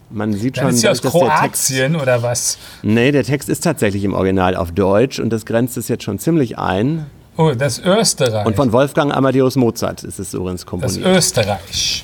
Man 0.08 0.32
sieht 0.32 0.56
Dann 0.56 0.62
schon, 0.62 0.70
ist 0.70 0.80
sie 0.80 0.88
aus 0.88 1.02
dass 1.02 1.12
der 1.12 1.20
Text, 1.42 1.68
Kroatien 1.68 1.96
oder 1.96 2.22
was? 2.22 2.56
nee, 2.80 3.12
der 3.12 3.24
Text 3.24 3.50
ist 3.50 3.64
tatsächlich 3.64 4.02
im 4.04 4.14
Original 4.14 4.56
auf 4.56 4.72
Deutsch 4.72 5.20
und 5.20 5.28
das 5.28 5.44
grenzt 5.44 5.76
es 5.76 5.88
jetzt 5.88 6.04
schon 6.04 6.18
ziemlich 6.18 6.56
ein. 6.56 7.04
Oh, 7.36 7.52
das 7.52 7.80
Österreich. 7.80 8.46
Und 8.46 8.56
von 8.56 8.72
Wolfgang 8.72 9.14
Amadeus 9.14 9.56
Mozart 9.56 10.04
ist 10.04 10.18
es 10.18 10.32
übrigens 10.32 10.62
das 10.62 10.66
komponiert. 10.70 11.04
Österreich. 11.06 12.02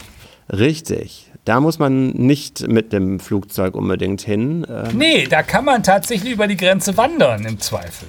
Richtig. 0.51 1.30
Da 1.45 1.61
muss 1.61 1.79
man 1.79 2.11
nicht 2.11 2.69
mit 2.69 2.93
dem 2.93 3.19
Flugzeug 3.19 3.75
unbedingt 3.75 4.21
hin. 4.21 4.67
Ähm, 4.69 4.99
Nee, 4.99 5.27
da 5.29 5.43
kann 5.43 5.65
man 5.65 5.83
tatsächlich 5.83 6.33
über 6.33 6.47
die 6.47 6.57
Grenze 6.57 6.97
wandern 6.97 7.45
im 7.47 7.59
Zweifel. 7.59 8.09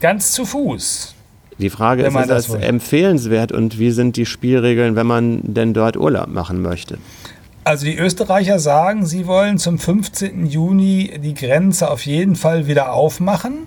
Ganz 0.00 0.32
zu 0.32 0.44
Fuß. 0.44 1.14
Die 1.58 1.70
Frage 1.70 2.02
ist, 2.02 2.14
ist 2.14 2.28
das 2.28 2.48
das 2.48 2.62
empfehlenswert 2.62 3.50
und 3.50 3.78
wie 3.78 3.90
sind 3.90 4.16
die 4.16 4.26
Spielregeln, 4.26 4.94
wenn 4.94 5.06
man 5.06 5.40
denn 5.42 5.72
dort 5.72 5.96
Urlaub 5.96 6.28
machen 6.28 6.60
möchte? 6.60 6.98
Also 7.64 7.86
die 7.86 7.96
Österreicher 7.96 8.58
sagen, 8.58 9.06
sie 9.06 9.26
wollen 9.26 9.58
zum 9.58 9.78
15. 9.78 10.46
Juni 10.46 11.18
die 11.18 11.34
Grenze 11.34 11.90
auf 11.90 12.04
jeden 12.04 12.36
Fall 12.36 12.66
wieder 12.66 12.92
aufmachen 12.92 13.66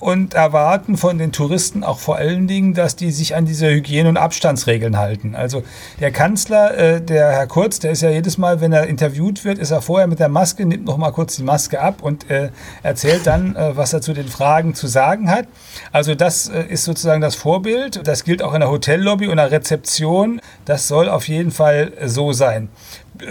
und 0.00 0.34
erwarten 0.34 0.96
von 0.96 1.18
den 1.18 1.30
Touristen 1.30 1.84
auch 1.84 1.98
vor 1.98 2.16
allen 2.16 2.48
Dingen, 2.48 2.72
dass 2.74 2.96
die 2.96 3.10
sich 3.10 3.36
an 3.36 3.44
diese 3.44 3.68
Hygiene- 3.68 4.08
und 4.08 4.16
Abstandsregeln 4.16 4.96
halten. 4.96 5.34
Also 5.34 5.62
der 6.00 6.10
Kanzler, 6.10 6.76
äh, 6.76 7.00
der 7.02 7.30
Herr 7.30 7.46
Kurz, 7.46 7.78
der 7.78 7.92
ist 7.92 8.00
ja 8.00 8.10
jedes 8.10 8.38
Mal, 8.38 8.60
wenn 8.62 8.72
er 8.72 8.86
interviewt 8.86 9.44
wird, 9.44 9.58
ist 9.58 9.70
er 9.70 9.82
vorher 9.82 10.06
mit 10.06 10.18
der 10.18 10.30
Maske, 10.30 10.64
nimmt 10.64 10.86
noch 10.86 10.96
mal 10.96 11.10
kurz 11.10 11.36
die 11.36 11.42
Maske 11.42 11.80
ab 11.80 12.02
und 12.02 12.30
äh, 12.30 12.48
erzählt 12.82 13.26
dann, 13.26 13.54
äh, 13.54 13.76
was 13.76 13.92
er 13.92 14.00
zu 14.00 14.14
den 14.14 14.28
Fragen 14.28 14.74
zu 14.74 14.86
sagen 14.86 15.30
hat. 15.30 15.46
Also 15.92 16.14
das 16.14 16.48
äh, 16.48 16.64
ist 16.68 16.84
sozusagen 16.84 17.20
das 17.20 17.34
Vorbild. 17.34 18.06
Das 18.06 18.24
gilt 18.24 18.42
auch 18.42 18.54
in 18.54 18.60
der 18.60 18.70
Hotellobby 18.70 19.28
und 19.28 19.36
der 19.36 19.50
Rezeption. 19.50 20.40
Das 20.64 20.88
soll 20.88 21.10
auf 21.10 21.28
jeden 21.28 21.50
Fall 21.50 21.92
so 22.06 22.32
sein. 22.32 22.70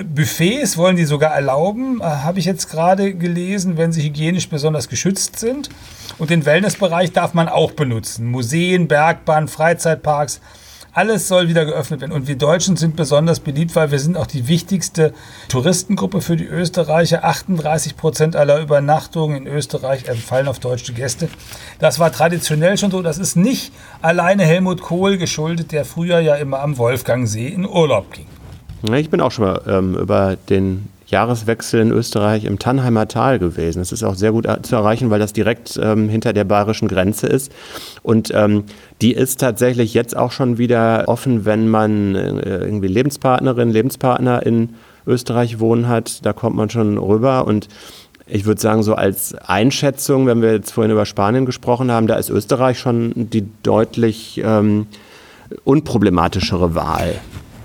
Buffets 0.06 0.78
wollen 0.78 0.96
die 0.96 1.06
sogar 1.06 1.34
erlauben, 1.34 2.00
äh, 2.02 2.04
habe 2.04 2.38
ich 2.38 2.46
jetzt 2.46 2.70
gerade 2.70 3.14
gelesen, 3.16 3.78
wenn 3.78 3.92
sie 3.92 4.04
hygienisch 4.04 4.50
besonders 4.50 4.88
geschützt 4.88 5.40
sind. 5.40 5.70
Und 6.20 6.30
den 6.30 6.46
Wellnessbereich 6.46 7.14
darf 7.14 7.34
man 7.34 7.48
auch 7.48 7.72
benutzen. 7.72 8.30
Museen, 8.30 8.88
Bergbahnen, 8.88 9.48
Freizeitparks, 9.48 10.42
alles 10.92 11.28
soll 11.28 11.48
wieder 11.48 11.66
geöffnet 11.66 12.02
werden. 12.02 12.12
Und 12.12 12.28
wir 12.28 12.36
Deutschen 12.36 12.76
sind 12.76 12.96
besonders 12.98 13.40
beliebt, 13.40 13.76
weil 13.76 13.92
wir 13.92 14.00
sind 14.00 14.18
auch 14.18 14.28
die 14.28 14.48
wichtigste 14.48 15.14
Touristengruppe 15.48 16.20
für 16.20 16.36
die 16.36 16.46
Österreicher. 16.46 17.24
38 17.24 17.96
Prozent 17.96 18.36
aller 18.36 18.60
Übernachtungen 18.60 19.38
in 19.38 19.48
Österreich 19.48 20.04
fallen 20.22 20.50
auf 20.50 20.60
deutsche 20.60 20.94
Gäste. 20.94 21.30
Das 21.80 22.00
war 22.00 22.12
traditionell 22.12 22.78
schon 22.78 22.92
so. 22.92 23.02
Das 23.02 23.18
ist 23.18 23.38
nicht 23.38 23.72
alleine 24.02 24.44
Helmut 24.44 24.82
Kohl 24.82 25.18
geschuldet, 25.18 25.72
der 25.72 25.86
früher 25.86 26.20
ja 26.20 26.36
immer 26.36 26.60
am 26.60 26.78
Wolfgangsee 26.78 27.48
in 27.48 27.66
Urlaub 27.66 28.12
ging. 28.12 28.26
Ich 28.84 29.10
bin 29.10 29.20
auch 29.20 29.32
schon 29.32 29.46
mal 29.46 29.62
ähm, 29.68 29.96
über 29.96 30.38
den 30.50 30.88
Jahreswechsel 31.08 31.82
in 31.82 31.92
Österreich 31.92 32.46
im 32.46 32.60
Tannheimer 32.60 33.08
Tal 33.08 33.40
gewesen. 33.40 33.80
Das 33.80 33.92
ist 33.92 34.04
auch 34.04 34.16
sehr 34.16 34.32
gut 34.32 34.46
äh, 34.46 34.62
zu 34.62 34.76
erreichen, 34.76 35.10
weil 35.10 35.20
das 35.20 35.34
direkt 35.34 35.80
ähm, 35.82 36.08
hinter 36.08 36.34
der 36.34 36.44
bayerischen 36.44 36.88
Grenze 36.88 37.28
ist. 37.28 37.52
Und 38.04 38.32
ähm, 38.34 38.64
die 39.02 39.14
ist 39.14 39.40
tatsächlich 39.40 39.94
jetzt 39.94 40.16
auch 40.16 40.32
schon 40.32 40.58
wieder 40.58 41.06
offen, 41.08 41.46
wenn 41.46 41.68
man 41.68 42.16
äh, 42.16 42.60
irgendwie 42.60 42.88
Lebenspartnerin, 42.88 43.70
Lebenspartner 43.70 44.46
in 44.46 44.76
Österreich 45.06 45.60
wohnen 45.60 45.88
hat. 45.88 46.26
Da 46.26 46.34
kommt 46.34 46.56
man 46.56 46.70
schon 46.70 46.98
rüber 46.98 47.48
und 47.48 47.68
ich 48.28 48.46
würde 48.46 48.62
sagen, 48.62 48.84
so 48.84 48.94
als 48.94 49.34
Einschätzung, 49.34 50.28
wenn 50.28 50.44
wir 50.44 50.54
jetzt 50.54 50.72
vorhin 50.72 50.92
über 50.92 51.08
Spanien 51.08 51.48
gesprochen 51.48 51.92
haben, 51.92 52.06
da 52.06 52.16
ist 52.16 52.30
Österreich 52.30 52.78
schon 52.78 53.12
die 53.16 53.46
deutlich 53.64 54.40
ähm, 54.46 54.86
unproblematischere 55.64 56.76
Wahl. 56.76 57.16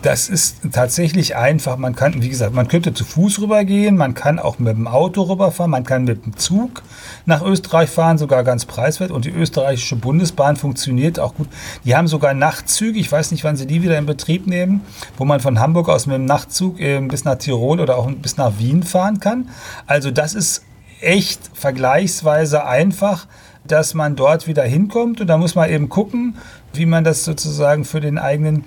Das 0.05 0.29
ist 0.29 0.59
tatsächlich 0.71 1.35
einfach. 1.35 1.79
Man 1.79 1.97
kann, 1.97 2.23
wie 2.23 2.29
gesagt, 2.29 2.53
man 2.53 2.69
könnte 2.69 2.93
zu 2.93 3.07
Fuß 3.07 3.41
rübergehen, 3.41 3.97
man 3.97 4.13
kann 4.13 4.39
auch 4.39 4.59
mit 4.59 4.77
dem 4.77 4.87
Auto 4.87 5.23
rüberfahren, 5.23 5.71
man 5.71 5.85
kann 5.85 6.05
mit 6.05 6.27
dem 6.27 6.37
Zug 6.37 6.83
nach 7.25 7.41
Österreich 7.41 7.89
fahren, 7.89 8.19
sogar 8.19 8.45
ganz 8.45 8.67
preiswert. 8.67 9.11
Und 9.11 9.25
die 9.25 9.31
österreichische 9.31 9.97
Bundesbahn 9.97 10.57
funktioniert 10.57 11.19
auch 11.19 11.35
gut. 11.35 11.49
Die 11.87 11.97
haben 11.97 12.07
sogar 12.07 12.35
Nachtzüge, 12.35 12.99
ich 12.99 13.11
weiß 13.11 13.31
nicht, 13.31 13.45
wann 13.45 13.57
sie 13.57 13.67
die 13.67 13.83
wieder 13.83 13.97
in 13.97 14.05
Betrieb 14.05 14.47
nehmen, 14.47 14.83
wo 15.17 15.25
man 15.25 15.41
von 15.41 15.59
Hamburg 15.59 15.89
aus 15.89 16.07
mit 16.07 16.17
dem 16.17 16.27
Nachtzug 16.27 16.81
äh, 16.81 17.01
bis 17.01 17.25
nach 17.25 17.37
Tirol 17.37 17.81
oder 17.81 17.97
auch 17.97 18.11
bis 18.13 18.37
nach 18.37 18.59
Wien 18.59 18.83
fahren 18.83 19.21
kann. 19.21 19.49
Also 19.87 20.11
das 20.11 20.35
ist 20.35 20.65
echt 21.01 21.41
vergleichsweise 21.55 22.67
einfach, 22.67 23.27
dass 23.67 23.95
man 23.95 24.17
dort 24.17 24.47
wieder 24.47 24.65
hinkommt. 24.65 25.23
Und 25.23 25.29
da 25.29 25.39
muss 25.39 25.55
man 25.55 25.71
eben 25.71 25.89
gucken, 25.89 26.37
wie 26.75 26.85
man 26.85 27.05
das 27.05 27.25
sozusagen 27.25 27.87
für 27.87 28.03
den 28.03 28.19
eigenen 28.19 28.67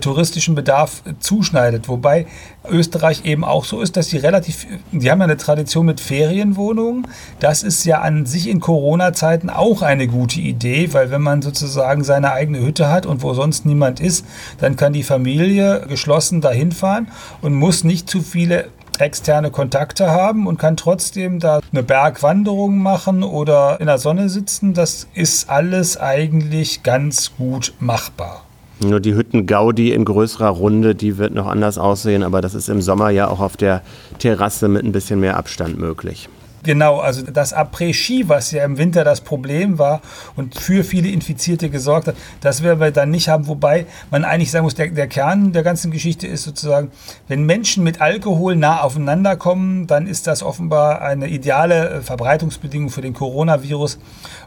touristischen 0.00 0.54
Bedarf 0.54 1.02
zuschneidet. 1.20 1.88
Wobei 1.88 2.26
Österreich 2.68 3.24
eben 3.24 3.44
auch 3.44 3.64
so 3.64 3.80
ist, 3.80 3.96
dass 3.96 4.08
sie 4.08 4.18
relativ, 4.18 4.66
die 4.92 5.10
haben 5.10 5.20
ja 5.20 5.24
eine 5.24 5.36
Tradition 5.36 5.86
mit 5.86 6.00
Ferienwohnungen. 6.00 7.06
Das 7.40 7.62
ist 7.62 7.84
ja 7.84 8.00
an 8.00 8.26
sich 8.26 8.48
in 8.48 8.60
Corona-Zeiten 8.60 9.50
auch 9.50 9.82
eine 9.82 10.06
gute 10.06 10.40
Idee, 10.40 10.92
weil 10.92 11.10
wenn 11.10 11.22
man 11.22 11.42
sozusagen 11.42 12.04
seine 12.04 12.32
eigene 12.32 12.60
Hütte 12.60 12.88
hat 12.88 13.06
und 13.06 13.22
wo 13.22 13.34
sonst 13.34 13.66
niemand 13.66 14.00
ist, 14.00 14.24
dann 14.58 14.76
kann 14.76 14.92
die 14.92 15.02
Familie 15.02 15.86
geschlossen 15.88 16.40
dahin 16.40 16.72
fahren 16.72 17.08
und 17.40 17.54
muss 17.54 17.84
nicht 17.84 18.08
zu 18.08 18.20
viele 18.20 18.68
externe 19.00 19.50
Kontakte 19.50 20.10
haben 20.10 20.46
und 20.46 20.58
kann 20.58 20.76
trotzdem 20.76 21.38
da 21.38 21.60
eine 21.72 21.82
Bergwanderung 21.82 22.78
machen 22.78 23.22
oder 23.22 23.80
in 23.80 23.86
der 23.86 23.98
Sonne 23.98 24.28
sitzen. 24.28 24.74
Das 24.74 25.06
ist 25.14 25.48
alles 25.48 25.96
eigentlich 25.98 26.82
ganz 26.82 27.36
gut 27.36 27.74
machbar. 27.78 28.47
Nur 28.80 29.00
die 29.00 29.14
Hütten-Gaudi 29.14 29.92
in 29.92 30.04
größerer 30.04 30.50
Runde, 30.50 30.94
die 30.94 31.18
wird 31.18 31.34
noch 31.34 31.46
anders 31.46 31.78
aussehen, 31.78 32.22
aber 32.22 32.40
das 32.40 32.54
ist 32.54 32.68
im 32.68 32.80
Sommer 32.80 33.10
ja 33.10 33.28
auch 33.28 33.40
auf 33.40 33.56
der 33.56 33.82
Terrasse 34.20 34.68
mit 34.68 34.84
ein 34.84 34.92
bisschen 34.92 35.18
mehr 35.18 35.36
Abstand 35.36 35.78
möglich. 35.78 36.28
Genau, 36.64 36.98
also 36.98 37.22
das 37.22 37.54
Après-Ski, 37.54 38.28
was 38.28 38.50
ja 38.50 38.64
im 38.64 38.78
Winter 38.78 39.04
das 39.04 39.20
Problem 39.20 39.78
war 39.78 40.00
und 40.36 40.54
für 40.56 40.82
viele 40.82 41.08
Infizierte 41.08 41.70
gesorgt 41.70 42.08
hat, 42.08 42.16
das 42.40 42.62
werden 42.62 42.80
wir 42.80 42.90
dann 42.90 43.10
nicht 43.10 43.28
haben. 43.28 43.46
Wobei 43.46 43.86
man 44.10 44.24
eigentlich 44.24 44.50
sagen 44.50 44.64
muss, 44.64 44.74
der, 44.74 44.88
der 44.88 45.06
Kern 45.06 45.52
der 45.52 45.62
ganzen 45.62 45.90
Geschichte 45.90 46.26
ist 46.26 46.42
sozusagen, 46.42 46.90
wenn 47.28 47.44
Menschen 47.44 47.84
mit 47.84 48.00
Alkohol 48.00 48.56
nah 48.56 48.80
aufeinander 48.80 49.36
kommen, 49.36 49.86
dann 49.86 50.06
ist 50.06 50.26
das 50.26 50.42
offenbar 50.42 51.00
eine 51.02 51.28
ideale 51.28 51.90
äh, 51.90 52.00
Verbreitungsbedingung 52.00 52.90
für 52.90 53.02
den 53.02 53.14
Coronavirus. 53.14 53.98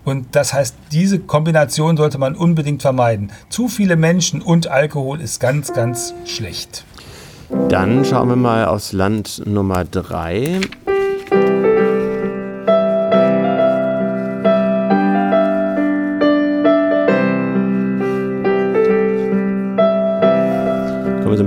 Und 0.03 0.36
das 0.36 0.53
heißt, 0.53 0.75
diese 0.91 1.20
Kombination 1.20 1.98
sollte 1.98 2.18
man 2.18 2.36
unbedingt 2.36 2.82
vermeiden. 2.82 3.32
Zu 3.50 3.68
viele 3.68 3.96
Menschen 3.96 4.41
und 4.41 4.68
Alkohol 4.68 5.22
ist 5.22 5.39
ganz, 5.39 5.74
ganz 5.74 6.13
schlecht. 6.25 6.84
Dann 7.70 8.06
schauen 8.06 8.30
wir 8.30 8.36
mal 8.36 8.65
aufs 8.65 8.94
Land 8.94 9.44
Nummer 9.46 9.84
drei. 9.84 10.62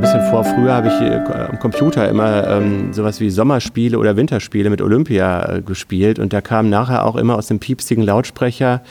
Bisschen 0.04 0.30
vor. 0.30 0.44
Früher 0.44 0.74
habe 0.74 0.88
ich 0.88 1.00
äh, 1.00 1.48
am 1.50 1.58
Computer 1.58 2.08
immer 2.08 2.46
ähm, 2.46 2.92
sowas 2.92 3.20
wie 3.20 3.30
Sommerspiele 3.30 3.98
oder 3.98 4.16
Winterspiele 4.16 4.68
mit 4.68 4.82
Olympia 4.82 5.56
äh, 5.56 5.62
gespielt 5.62 6.18
und 6.18 6.32
da 6.32 6.42
kam 6.42 6.68
nachher 6.68 7.06
auch 7.06 7.16
immer 7.16 7.36
aus 7.36 7.46
dem 7.46 7.58
piepsigen 7.58 8.04
Lautsprecher, 8.04 8.82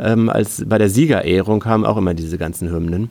ähm, 0.00 0.28
als 0.28 0.64
bei 0.66 0.78
der 0.78 0.88
Siegerehrung 0.90 1.60
kamen 1.60 1.86
auch 1.86 1.96
immer 1.96 2.14
diese 2.14 2.36
ganzen 2.36 2.70
Hymnen. 2.70 3.10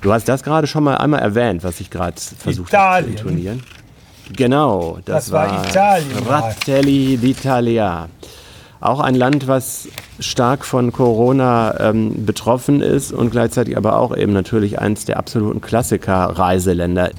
Du 0.00 0.12
hast 0.12 0.28
das 0.28 0.42
gerade 0.42 0.66
schon 0.66 0.82
mal 0.84 0.96
einmal 0.96 1.20
erwähnt, 1.20 1.62
was 1.62 1.80
ich 1.80 1.90
gerade 1.90 2.16
versucht 2.16 2.72
habe 2.72 3.04
zu 3.04 3.10
intonieren. 3.10 3.62
Genau, 4.36 4.98
das, 5.04 5.26
Das 5.26 5.32
war 5.32 5.64
Italien. 5.66 6.10
Fratelli 6.24 7.18
d'Italia. 7.22 8.06
Auch 8.80 9.00
ein 9.00 9.14
Land, 9.14 9.48
was 9.48 9.88
stark 10.20 10.64
von 10.64 10.92
Corona 10.92 11.78
ähm, 11.80 12.24
betroffen 12.24 12.80
ist 12.80 13.12
und 13.12 13.30
gleichzeitig 13.30 13.76
aber 13.76 13.98
auch 13.98 14.16
eben 14.16 14.32
natürlich 14.32 14.78
eins 14.78 15.04
der 15.04 15.18
absoluten 15.18 15.60
Klassiker-Reiseländer. 15.60 17.10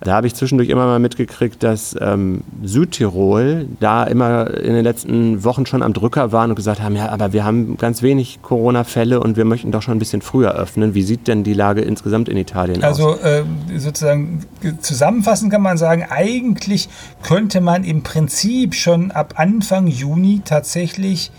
Da 0.00 0.12
habe 0.14 0.26
ich 0.26 0.34
zwischendurch 0.34 0.68
immer 0.68 0.86
mal 0.86 0.98
mitgekriegt, 0.98 1.62
dass 1.62 1.96
ähm, 2.00 2.42
Südtirol 2.62 3.66
da 3.80 4.04
immer 4.04 4.54
in 4.54 4.74
den 4.74 4.84
letzten 4.84 5.42
Wochen 5.42 5.66
schon 5.66 5.82
am 5.82 5.92
Drücker 5.92 6.32
waren 6.32 6.50
und 6.50 6.56
gesagt 6.56 6.82
haben, 6.82 6.96
ja, 6.96 7.08
aber 7.08 7.32
wir 7.32 7.44
haben 7.44 7.76
ganz 7.78 8.02
wenig 8.02 8.40
Corona-Fälle 8.42 9.20
und 9.20 9.36
wir 9.36 9.44
möchten 9.44 9.72
doch 9.72 9.82
schon 9.82 9.96
ein 9.96 9.98
bisschen 9.98 10.22
früher 10.22 10.52
öffnen. 10.54 10.94
Wie 10.94 11.02
sieht 11.02 11.28
denn 11.28 11.44
die 11.44 11.54
Lage 11.54 11.80
insgesamt 11.80 12.28
in 12.28 12.36
Italien 12.36 12.84
aus? 12.84 13.00
Also 13.00 13.18
äh, 13.20 13.44
sozusagen 13.76 14.44
zusammenfassend 14.80 15.50
kann 15.50 15.62
man 15.62 15.78
sagen, 15.78 16.06
eigentlich 16.08 16.88
könnte 17.22 17.60
man 17.60 17.84
im 17.84 18.02
Prinzip 18.02 18.74
schon 18.74 19.10
ab 19.10 19.34
Anfang 19.36 19.86
Juni 19.86 20.42
tatsächlich 20.44 21.30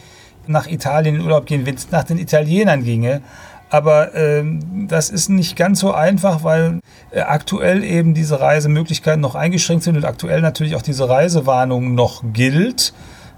nach 0.47 0.67
Italien 0.67 1.15
in 1.15 1.21
Urlaub 1.21 1.45
gehen, 1.45 1.65
wenn 1.65 1.75
es 1.75 1.91
nach 1.91 2.03
den 2.03 2.17
Italienern 2.17 2.83
ginge. 2.83 3.21
Aber 3.69 4.15
ähm, 4.15 4.87
das 4.87 5.09
ist 5.09 5.29
nicht 5.29 5.57
ganz 5.57 5.81
so 5.81 5.91
einfach, 5.93 6.43
weil 6.43 6.79
äh, 7.11 7.19
aktuell 7.19 7.83
eben 7.83 8.13
diese 8.13 8.39
Reisemöglichkeiten 8.39 9.19
noch 9.19 9.35
eingeschränkt 9.35 9.83
sind 9.83 9.97
und 9.97 10.05
aktuell 10.05 10.41
natürlich 10.41 10.75
auch 10.75 10.81
diese 10.81 11.09
Reisewarnung 11.09 11.93
noch 11.93 12.23
gilt. 12.31 12.93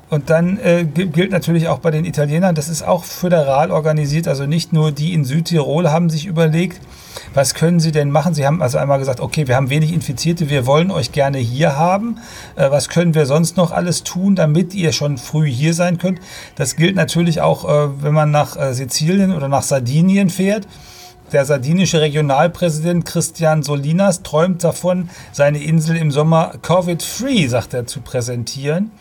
Und 0.09 0.29
dann 0.29 0.59
äh, 0.59 0.86
gilt 0.86 1.31
natürlich 1.31 1.67
auch 1.67 1.79
bei 1.79 1.91
den 1.91 2.05
Italienern, 2.05 2.55
das 2.55 2.67
ist 2.67 2.81
auch 2.81 3.03
föderal 3.03 3.69
organisiert, 3.71 4.27
also 4.27 4.48
nicht 4.48 4.74
nur 4.74 4.91
die 4.91 5.13
in 5.13 5.24
Südtirol 5.24 5.91
haben 5.91 6.09
sich 6.09 6.25
überlegt, 6.25 6.81
was 7.33 7.53
können 7.53 7.79
sie 7.79 7.91
denn 7.91 8.12
machen? 8.12 8.33
Sie 8.33 8.45
haben 8.45 8.62
also 8.62 8.77
einmal 8.77 9.00
gesagt, 9.00 9.19
okay, 9.19 9.48
wir 9.48 9.55
haben 9.55 9.69
wenig 9.69 9.93
Infizierte, 9.93 10.50
wir 10.50 10.65
wollen 10.65 10.91
euch 10.91 11.12
gerne 11.12 11.38
hier 11.38 11.77
haben. 11.77 12.17
Äh, 12.55 12.71
was 12.71 12.89
können 12.89 13.13
wir 13.13 13.25
sonst 13.25 13.57
noch 13.57 13.71
alles 13.71 14.03
tun, 14.03 14.36
damit 14.36 14.74
ihr 14.74 14.91
schon 14.91 15.17
früh 15.17 15.50
hier 15.50 15.74
sein 15.74 15.98
könnt? 15.98 16.19
Das 16.55 16.75
gilt 16.75 16.95
natürlich 16.95 17.41
auch, 17.41 17.65
äh, 17.65 18.03
wenn 18.03 18.13
man 18.13 18.31
nach 18.31 18.57
äh, 18.57 18.74
Sizilien 18.74 19.33
oder 19.33 19.48
nach 19.48 19.63
Sardinien 19.63 20.29
fährt. 20.29 20.67
Der 21.31 21.45
sardinische 21.45 22.01
Regionalpräsident 22.01 23.05
Christian 23.05 23.62
Solinas 23.62 24.24
träumt 24.24 24.63
davon, 24.63 25.09
seine 25.31 25.62
Insel 25.62 25.95
im 25.95 26.09
Sommer 26.09 26.53
Covid-free, 26.63 27.45
sagt 27.48 27.75
er, 27.75 27.86
zu 27.86 28.01
präsentieren. 28.01 28.91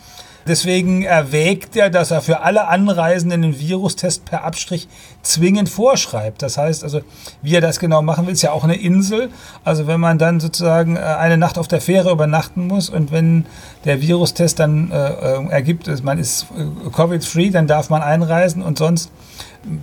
Deswegen 0.48 1.02
erwägt 1.02 1.76
er, 1.76 1.90
dass 1.90 2.10
er 2.10 2.22
für 2.22 2.40
alle 2.40 2.68
Anreisenden 2.68 3.44
einen 3.44 3.60
Virustest 3.60 4.24
per 4.24 4.44
Abstrich 4.44 4.88
zwingend 5.22 5.68
vorschreibt. 5.68 6.42
Das 6.42 6.56
heißt 6.56 6.82
also, 6.82 7.02
wie 7.42 7.54
er 7.54 7.60
das 7.60 7.78
genau 7.78 8.00
machen 8.00 8.26
will, 8.26 8.32
ist 8.32 8.42
ja 8.42 8.52
auch 8.52 8.64
eine 8.64 8.76
Insel. 8.76 9.28
Also 9.64 9.86
wenn 9.86 10.00
man 10.00 10.18
dann 10.18 10.40
sozusagen 10.40 10.96
äh, 10.96 11.00
eine 11.00 11.36
Nacht 11.36 11.58
auf 11.58 11.68
der 11.68 11.82
Fähre 11.82 12.10
übernachten 12.10 12.66
muss 12.66 12.88
und 12.88 13.12
wenn 13.12 13.44
der 13.84 14.00
Virustest 14.00 14.58
dann 14.58 14.90
äh, 14.90 14.96
äh 14.96 15.48
ergibt, 15.50 15.88
man 16.02 16.18
ist 16.18 16.46
äh, 16.56 16.90
Covid-free, 16.90 17.50
dann 17.50 17.66
darf 17.66 17.90
man 17.90 18.02
einreisen 18.02 18.62
und 18.62 18.78
sonst 18.78 19.10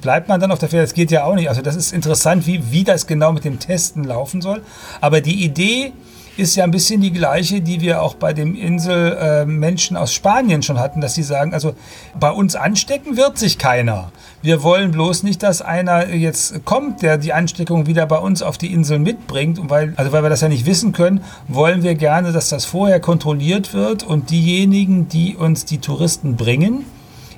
bleibt 0.02 0.28
man 0.28 0.40
dann 0.40 0.52
auf 0.52 0.60
der 0.60 0.70
Fähre. 0.70 0.84
Das 0.84 0.94
geht 0.94 1.12
ja 1.12 1.26
auch 1.26 1.36
nicht. 1.36 1.50
Also 1.50 1.62
das 1.62 1.76
ist 1.76 1.94
interessant, 1.94 2.48
wie, 2.48 2.72
wie 2.72 2.84
das 2.84 3.06
genau 3.06 3.32
mit 3.32 3.46
dem 3.46 3.60
Testen 3.60 4.04
laufen 4.04 4.42
soll. 4.42 4.64
Aber 5.00 5.22
die 5.22 5.44
Idee, 5.44 5.94
ist 6.38 6.56
ja 6.56 6.64
ein 6.64 6.72
bisschen 6.72 7.02
die 7.02 7.12
gleiche, 7.12 7.62
die 7.62 7.82
wir 7.82 8.02
auch 8.02 8.16
bei 8.16 8.34
dem 8.34 8.56
Inselmenschen 8.56 9.96
äh, 9.96 10.00
aus 10.00 10.14
Spanien 10.14 10.62
schon 10.64 10.80
hatten, 10.80 11.00
dass 11.00 11.14
sie 11.14 11.24
sagen, 11.24 11.54
also 11.54 11.74
bei 12.20 12.30
uns 12.30 12.56
anstecken 12.56 13.16
wird 13.16 13.38
sich 13.38 13.58
keiner. 13.58 14.12
Wir 14.42 14.62
wollen 14.62 14.92
bloß 14.92 15.24
nicht, 15.24 15.44
dass 15.44 15.62
einer 15.62 16.14
jetzt 16.14 16.66
kommt, 16.66 17.02
der 17.02 17.18
die 17.18 17.34
Ansteckung 17.34 17.88
wieder 17.88 18.06
bei 18.06 18.18
uns 18.18 18.42
auf 18.42 18.58
die 18.58 18.74
Insel 18.74 19.00
mitbringt. 19.00 19.60
Und 19.60 19.70
weil, 19.70 19.94
also 19.96 20.12
weil 20.12 20.24
wir 20.24 20.30
das 20.30 20.42
ja 20.42 20.50
nicht 20.50 20.66
wissen 20.66 20.92
können, 20.92 21.24
wollen 21.48 21.84
wir 21.84 21.96
gerne, 21.96 22.32
dass 22.32 22.50
das 22.50 22.66
vorher 22.66 23.00
kontrolliert 23.00 23.74
wird 23.74 24.04
und 24.04 24.30
diejenigen, 24.30 25.08
die 25.08 25.36
uns 25.36 25.66
die 25.66 25.78
Touristen 25.78 26.36
bringen, 26.36 26.86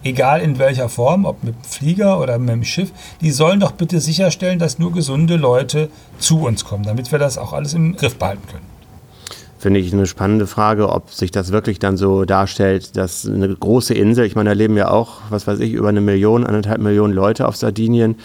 egal 0.03 0.41
in 0.41 0.57
welcher 0.57 0.89
Form, 0.89 1.25
ob 1.25 1.43
mit 1.43 1.55
dem 1.55 1.63
Flieger 1.63 2.19
oder 2.19 2.39
mit 2.39 2.49
dem 2.49 2.63
Schiff, 2.63 2.91
die 3.21 3.31
sollen 3.31 3.59
doch 3.59 3.73
bitte 3.73 4.01
sicherstellen, 4.01 4.59
dass 4.59 4.79
nur 4.79 4.91
gesunde 4.91 5.35
Leute 5.35 5.89
zu 6.17 6.41
uns 6.45 6.65
kommen, 6.65 6.83
damit 6.83 7.11
wir 7.11 7.19
das 7.19 7.37
auch 7.37 7.53
alles 7.53 7.73
im 7.73 7.95
Griff 7.95 8.17
behalten 8.17 8.47
können 8.47 8.76
finde 9.57 9.79
ich 9.79 9.91
eine 9.93 10.05
spannende 10.05 10.47
Frage, 10.47 10.89
ob 10.89 11.11
sich 11.11 11.31
das 11.31 11.51
wirklich 11.51 11.79
dann 11.79 11.97
so 11.97 12.25
darstellt, 12.25 12.95
dass 12.95 13.25
eine 13.25 13.47
große 13.49 13.93
Insel, 13.93 14.25
ich 14.25 14.35
meine, 14.35 14.49
da 14.49 14.53
leben 14.53 14.77
ja 14.77 14.89
auch, 14.89 15.21
was 15.29 15.47
weiß 15.47 15.59
ich, 15.59 15.73
über 15.73 15.89
eine 15.89 16.01
Million, 16.01 16.45
anderthalb 16.45 16.79
Millionen 16.79 17.13
Leute 17.13 17.47
auf 17.47 17.55
Sardinien, 17.55 18.15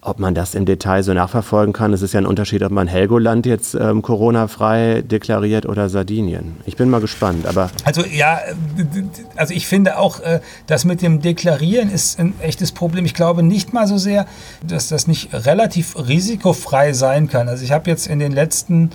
ob 0.00 0.20
man 0.20 0.34
das 0.34 0.54
im 0.54 0.64
Detail 0.64 1.02
so 1.02 1.12
nachverfolgen 1.12 1.72
kann. 1.72 1.92
Es 1.92 2.02
ist 2.02 2.14
ja 2.14 2.20
ein 2.20 2.26
Unterschied, 2.26 2.62
ob 2.62 2.70
man 2.70 2.86
Helgoland 2.86 3.46
jetzt 3.46 3.74
ähm, 3.74 4.00
Corona-frei 4.00 5.02
deklariert 5.02 5.66
oder 5.66 5.88
Sardinien. 5.88 6.56
Ich 6.66 6.76
bin 6.76 6.88
mal 6.88 7.00
gespannt, 7.00 7.46
aber. 7.46 7.70
Also 7.84 8.04
ja, 8.04 8.38
also 9.34 9.52
ich 9.52 9.66
finde 9.66 9.98
auch, 9.98 10.20
äh, 10.20 10.40
das 10.66 10.84
mit 10.84 11.02
dem 11.02 11.20
Deklarieren 11.20 11.90
ist 11.90 12.18
ein 12.20 12.34
echtes 12.40 12.70
Problem. 12.70 13.04
Ich 13.04 13.14
glaube 13.14 13.42
nicht 13.42 13.72
mal 13.72 13.88
so 13.88 13.98
sehr, 13.98 14.26
dass 14.64 14.88
das 14.88 15.08
nicht 15.08 15.30
relativ 15.32 15.96
risikofrei 15.96 16.92
sein 16.92 17.28
kann. 17.28 17.48
Also 17.48 17.64
ich 17.64 17.72
habe 17.72 17.90
jetzt 17.90 18.06
in 18.06 18.20
den 18.20 18.32
letzten 18.32 18.90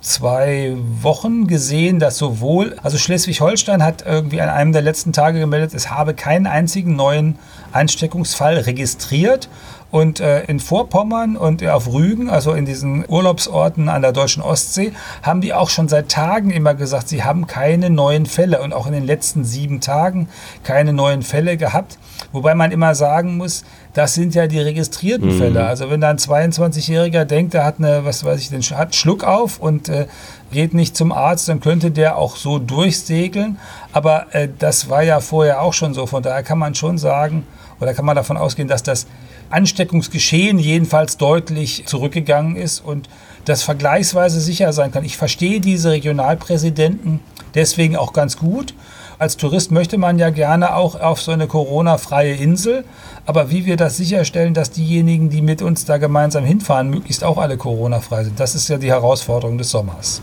zwei 0.00 0.74
Wochen 1.02 1.46
gesehen, 1.46 1.98
dass 1.98 2.16
sowohl, 2.18 2.76
also 2.82 2.98
Schleswig-Holstein 2.98 3.82
hat 3.82 4.04
irgendwie 4.06 4.40
an 4.40 4.48
einem 4.48 4.72
der 4.72 4.82
letzten 4.82 5.12
Tage 5.12 5.40
gemeldet, 5.40 5.74
es 5.74 5.90
habe 5.90 6.14
keinen 6.14 6.46
einzigen 6.46 6.96
neuen 6.96 7.38
Ansteckungsfall 7.72 8.58
registriert. 8.58 9.48
Und 9.90 10.20
äh, 10.20 10.44
in 10.44 10.60
Vorpommern 10.60 11.36
und 11.36 11.66
auf 11.66 11.92
Rügen, 11.92 12.30
also 12.30 12.52
in 12.52 12.64
diesen 12.64 13.04
Urlaubsorten 13.08 13.88
an 13.88 14.02
der 14.02 14.12
deutschen 14.12 14.40
Ostsee, 14.40 14.92
haben 15.22 15.40
die 15.40 15.52
auch 15.52 15.68
schon 15.68 15.88
seit 15.88 16.08
Tagen 16.08 16.50
immer 16.50 16.74
gesagt, 16.74 17.08
sie 17.08 17.24
haben 17.24 17.48
keine 17.48 17.90
neuen 17.90 18.26
Fälle 18.26 18.62
und 18.62 18.72
auch 18.72 18.86
in 18.86 18.92
den 18.92 19.04
letzten 19.04 19.44
sieben 19.44 19.80
Tagen 19.80 20.28
keine 20.62 20.92
neuen 20.92 21.22
Fälle 21.22 21.56
gehabt. 21.56 21.98
Wobei 22.30 22.54
man 22.54 22.70
immer 22.70 22.94
sagen 22.94 23.36
muss, 23.36 23.64
das 23.94 24.14
sind 24.14 24.34
ja 24.34 24.46
die 24.46 24.60
registrierten 24.60 25.34
mhm. 25.34 25.38
Fälle. 25.38 25.66
Also 25.66 25.90
wenn 25.90 26.00
da 26.00 26.10
ein 26.10 26.18
22-Jähriger 26.18 27.24
denkt, 27.24 27.54
er 27.54 27.64
hat 27.64 27.76
eine, 27.78 28.04
was 28.04 28.24
weiß 28.24 28.40
ich, 28.40 28.48
den 28.48 28.62
hat 28.62 28.94
Schluck 28.94 29.24
auf 29.24 29.58
und 29.58 29.88
äh, 29.88 30.06
geht 30.52 30.74
nicht 30.74 30.96
zum 30.96 31.12
Arzt, 31.12 31.48
dann 31.48 31.60
könnte 31.60 31.90
der 31.90 32.16
auch 32.16 32.36
so 32.36 32.58
durchsegeln. 32.58 33.58
Aber 33.92 34.26
äh, 34.32 34.48
das 34.58 34.88
war 34.88 35.02
ja 35.02 35.20
vorher 35.20 35.60
auch 35.60 35.72
schon 35.72 35.94
so. 35.94 36.06
Von 36.06 36.22
daher 36.22 36.42
kann 36.42 36.58
man 36.58 36.74
schon 36.74 36.98
sagen, 36.98 37.44
oder 37.80 37.94
kann 37.94 38.04
man 38.04 38.14
davon 38.14 38.36
ausgehen, 38.36 38.68
dass 38.68 38.82
das 38.82 39.06
Ansteckungsgeschehen 39.50 40.58
jedenfalls 40.60 41.16
deutlich 41.16 41.84
zurückgegangen 41.86 42.54
ist 42.54 42.80
und 42.80 43.08
das 43.44 43.62
vergleichsweise 43.64 44.40
sicher 44.40 44.72
sein 44.72 44.92
kann. 44.92 45.04
Ich 45.04 45.16
verstehe 45.16 45.60
diese 45.60 45.90
Regionalpräsidenten 45.90 47.20
deswegen 47.54 47.96
auch 47.96 48.12
ganz 48.12 48.36
gut 48.36 48.74
als 49.20 49.36
Tourist 49.36 49.70
möchte 49.70 49.98
man 49.98 50.18
ja 50.18 50.30
gerne 50.30 50.74
auch 50.74 50.98
auf 50.98 51.20
so 51.20 51.30
eine 51.30 51.46
Corona-freie 51.46 52.34
Insel. 52.36 52.84
Aber 53.26 53.50
wie 53.50 53.66
wir 53.66 53.76
das 53.76 53.98
sicherstellen, 53.98 54.54
dass 54.54 54.70
diejenigen, 54.70 55.28
die 55.28 55.42
mit 55.42 55.60
uns 55.60 55.84
da 55.84 55.98
gemeinsam 55.98 56.42
hinfahren, 56.42 56.88
möglichst 56.88 57.22
auch 57.22 57.36
alle 57.36 57.58
Corona-frei 57.58 58.24
sind, 58.24 58.40
das 58.40 58.54
ist 58.54 58.68
ja 58.68 58.78
die 58.78 58.88
Herausforderung 58.88 59.58
des 59.58 59.70
Sommers. 59.70 60.22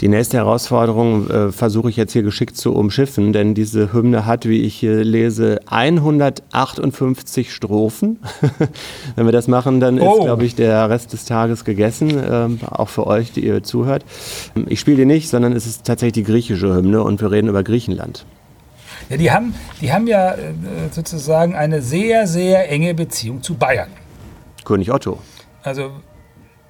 Die 0.00 0.08
nächste 0.08 0.38
Herausforderung 0.38 1.30
äh, 1.30 1.52
versuche 1.52 1.88
ich 1.88 1.96
jetzt 1.96 2.12
hier 2.12 2.22
geschickt 2.22 2.56
zu 2.56 2.74
umschiffen, 2.74 3.32
denn 3.32 3.54
diese 3.54 3.92
Hymne 3.92 4.26
hat, 4.26 4.48
wie 4.48 4.62
ich 4.62 4.74
hier 4.74 5.04
lese, 5.04 5.60
158 5.66 7.52
Strophen. 7.54 8.18
Wenn 9.16 9.26
wir 9.26 9.32
das 9.32 9.48
machen, 9.48 9.80
dann 9.80 10.00
oh. 10.00 10.16
ist, 10.16 10.24
glaube 10.24 10.44
ich, 10.44 10.54
der 10.54 10.90
Rest 10.90 11.12
des 11.12 11.24
Tages 11.24 11.64
gegessen, 11.64 12.10
äh, 12.18 12.48
auch 12.70 12.88
für 12.88 13.06
euch, 13.06 13.32
die 13.32 13.44
ihr 13.44 13.62
zuhört. 13.62 14.04
Ich 14.66 14.80
spiele 14.80 14.98
die 14.98 15.06
nicht, 15.06 15.28
sondern 15.28 15.52
es 15.52 15.66
ist 15.66 15.84
tatsächlich 15.84 16.24
die 16.24 16.32
griechische 16.32 16.74
Hymne 16.74 17.02
und 17.02 17.20
wir 17.20 17.30
reden 17.30 17.48
über 17.48 17.62
Griechenland. 17.62 18.24
Ja, 19.08 19.16
die 19.16 19.30
haben, 19.30 19.54
die 19.80 19.92
haben 19.92 20.06
ja 20.06 20.32
äh, 20.32 20.36
sozusagen 20.90 21.54
eine 21.54 21.82
sehr, 21.82 22.26
sehr 22.26 22.70
enge 22.70 22.94
Beziehung 22.94 23.42
zu 23.42 23.54
Bayern. 23.54 23.90
König 24.64 24.92
Otto. 24.92 25.18
Also 25.62 25.90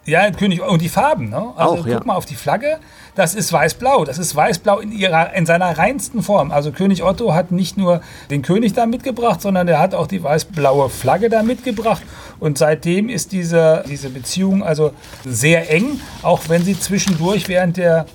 ja, 0.06 0.30
König 0.30 0.60
und 0.60 0.82
die 0.82 0.88
Farben, 0.88 1.30
ne? 1.30 1.52
Also 1.56 1.74
Auch, 1.74 1.76
guck 1.78 1.86
ja. 1.86 2.00
mal 2.04 2.14
auf 2.14 2.26
die 2.26 2.34
Flagge, 2.34 2.78
das 3.14 3.34
ist 3.34 3.52
weiß-blau. 3.52 4.04
Das 4.04 4.18
ist 4.18 4.34
weiß-blau 4.34 4.80
in 4.80 4.92
ihrer 4.92 5.32
in 5.34 5.46
seiner 5.46 5.78
reinsten 5.78 6.22
Form. 6.22 6.50
Also 6.50 6.72
König 6.72 7.02
Otto 7.02 7.32
hat 7.32 7.52
nicht 7.52 7.76
nur 7.76 8.02
den 8.30 8.42
König 8.42 8.74
da 8.74 8.86
mitgebracht, 8.86 9.40
sondern 9.40 9.68
er 9.68 9.78
hat 9.78 9.94
auch 9.94 10.06
die 10.06 10.22
weiß-blaue 10.22 10.90
Flagge 10.90 11.28
da 11.28 11.42
mitgebracht 11.42 12.02
und 12.40 12.58
seitdem 12.58 13.08
ist 13.08 13.32
diese 13.32 13.84
diese 13.88 14.10
Beziehung 14.10 14.62
also 14.62 14.92
sehr 15.24 15.70
eng, 15.70 16.00
auch 16.22 16.42
wenn 16.48 16.64
sie 16.64 16.78
zwischendurch 16.78 17.48
während 17.48 17.76
der 17.76 18.06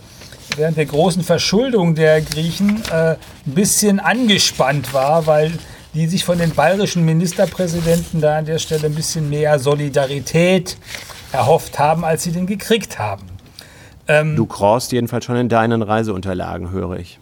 während 0.57 0.77
der 0.77 0.85
großen 0.85 1.23
Verschuldung 1.23 1.95
der 1.95 2.21
Griechen 2.21 2.83
äh, 2.91 3.11
ein 3.11 3.17
bisschen 3.45 3.99
angespannt 3.99 4.93
war, 4.93 5.25
weil 5.25 5.53
die 5.93 6.07
sich 6.07 6.23
von 6.23 6.37
den 6.37 6.51
bayerischen 6.51 7.03
Ministerpräsidenten 7.03 8.21
da 8.21 8.37
an 8.37 8.45
der 8.45 8.59
Stelle 8.59 8.85
ein 8.85 8.95
bisschen 8.95 9.29
mehr 9.29 9.57
Solidarität 9.57 10.77
erhofft 11.31 11.79
haben, 11.79 12.03
als 12.05 12.23
sie 12.23 12.31
den 12.31 12.47
gekriegt 12.47 12.99
haben. 12.99 13.23
Ähm, 14.07 14.35
du 14.35 14.45
crawlst 14.45 14.91
jedenfalls 14.91 15.25
schon 15.25 15.35
in 15.35 15.49
deinen 15.49 15.81
Reiseunterlagen, 15.81 16.71
höre 16.71 16.97
ich. 16.97 17.19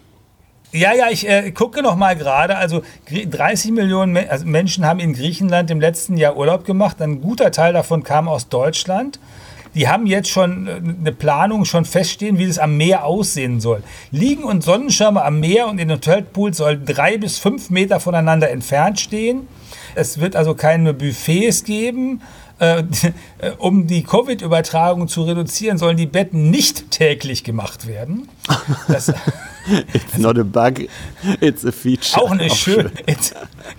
Ja, 0.72 0.92
ja, 0.92 1.06
ich 1.10 1.26
äh, 1.26 1.50
gucke 1.52 1.82
noch 1.82 1.96
mal 1.96 2.14
gerade. 2.14 2.56
Also 2.56 2.82
30 3.10 3.72
Millionen 3.72 4.12
Me 4.12 4.30
also 4.30 4.44
Menschen 4.44 4.84
haben 4.84 5.00
in 5.00 5.14
Griechenland 5.14 5.70
im 5.70 5.80
letzten 5.80 6.16
Jahr 6.16 6.36
Urlaub 6.36 6.64
gemacht. 6.64 7.00
Ein 7.00 7.22
guter 7.22 7.50
Teil 7.50 7.72
davon 7.72 8.02
kam 8.02 8.28
aus 8.28 8.48
Deutschland. 8.48 9.18
Die 9.74 9.88
haben 9.88 10.06
jetzt 10.06 10.28
schon 10.28 10.66
äh, 10.66 10.72
eine 10.72 11.12
Planung, 11.12 11.64
schon 11.64 11.84
feststehen, 11.84 12.38
wie 12.38 12.46
das 12.46 12.58
am 12.58 12.76
Meer 12.76 13.04
aussehen 13.04 13.60
soll. 13.60 13.82
Liegen 14.10 14.44
und 14.44 14.62
Sonnenschirme 14.62 15.22
am 15.24 15.40
Meer 15.40 15.68
und 15.68 15.78
in 15.78 15.90
Hotelpools 15.90 16.58
sollen 16.58 16.84
drei 16.84 17.16
bis 17.16 17.38
fünf 17.38 17.70
Meter 17.70 17.98
voneinander 17.98 18.50
entfernt 18.50 19.00
stehen. 19.00 19.48
Es 19.94 20.20
wird 20.20 20.36
also 20.36 20.54
keine 20.54 20.92
Buffets 20.92 21.64
geben, 21.64 22.20
äh, 23.38 23.52
um 23.58 23.86
die 23.86 24.02
Covid-Übertragung 24.02 25.08
zu 25.08 25.22
reduzieren, 25.22 25.78
sollen 25.78 25.96
die 25.96 26.06
Betten 26.06 26.50
nicht 26.50 26.90
täglich 26.90 27.44
gemacht 27.44 27.86
werden. 27.86 28.28
Das, 28.88 29.08
it's 29.92 30.18
not 30.18 30.38
a 30.38 30.42
bug, 30.42 30.88
it's 31.40 31.64
a 31.64 31.72
feature. 31.72 32.22
Auch 32.22 32.30
eine 32.30 32.50
schöne, 32.50 32.90
it's, 33.06 33.32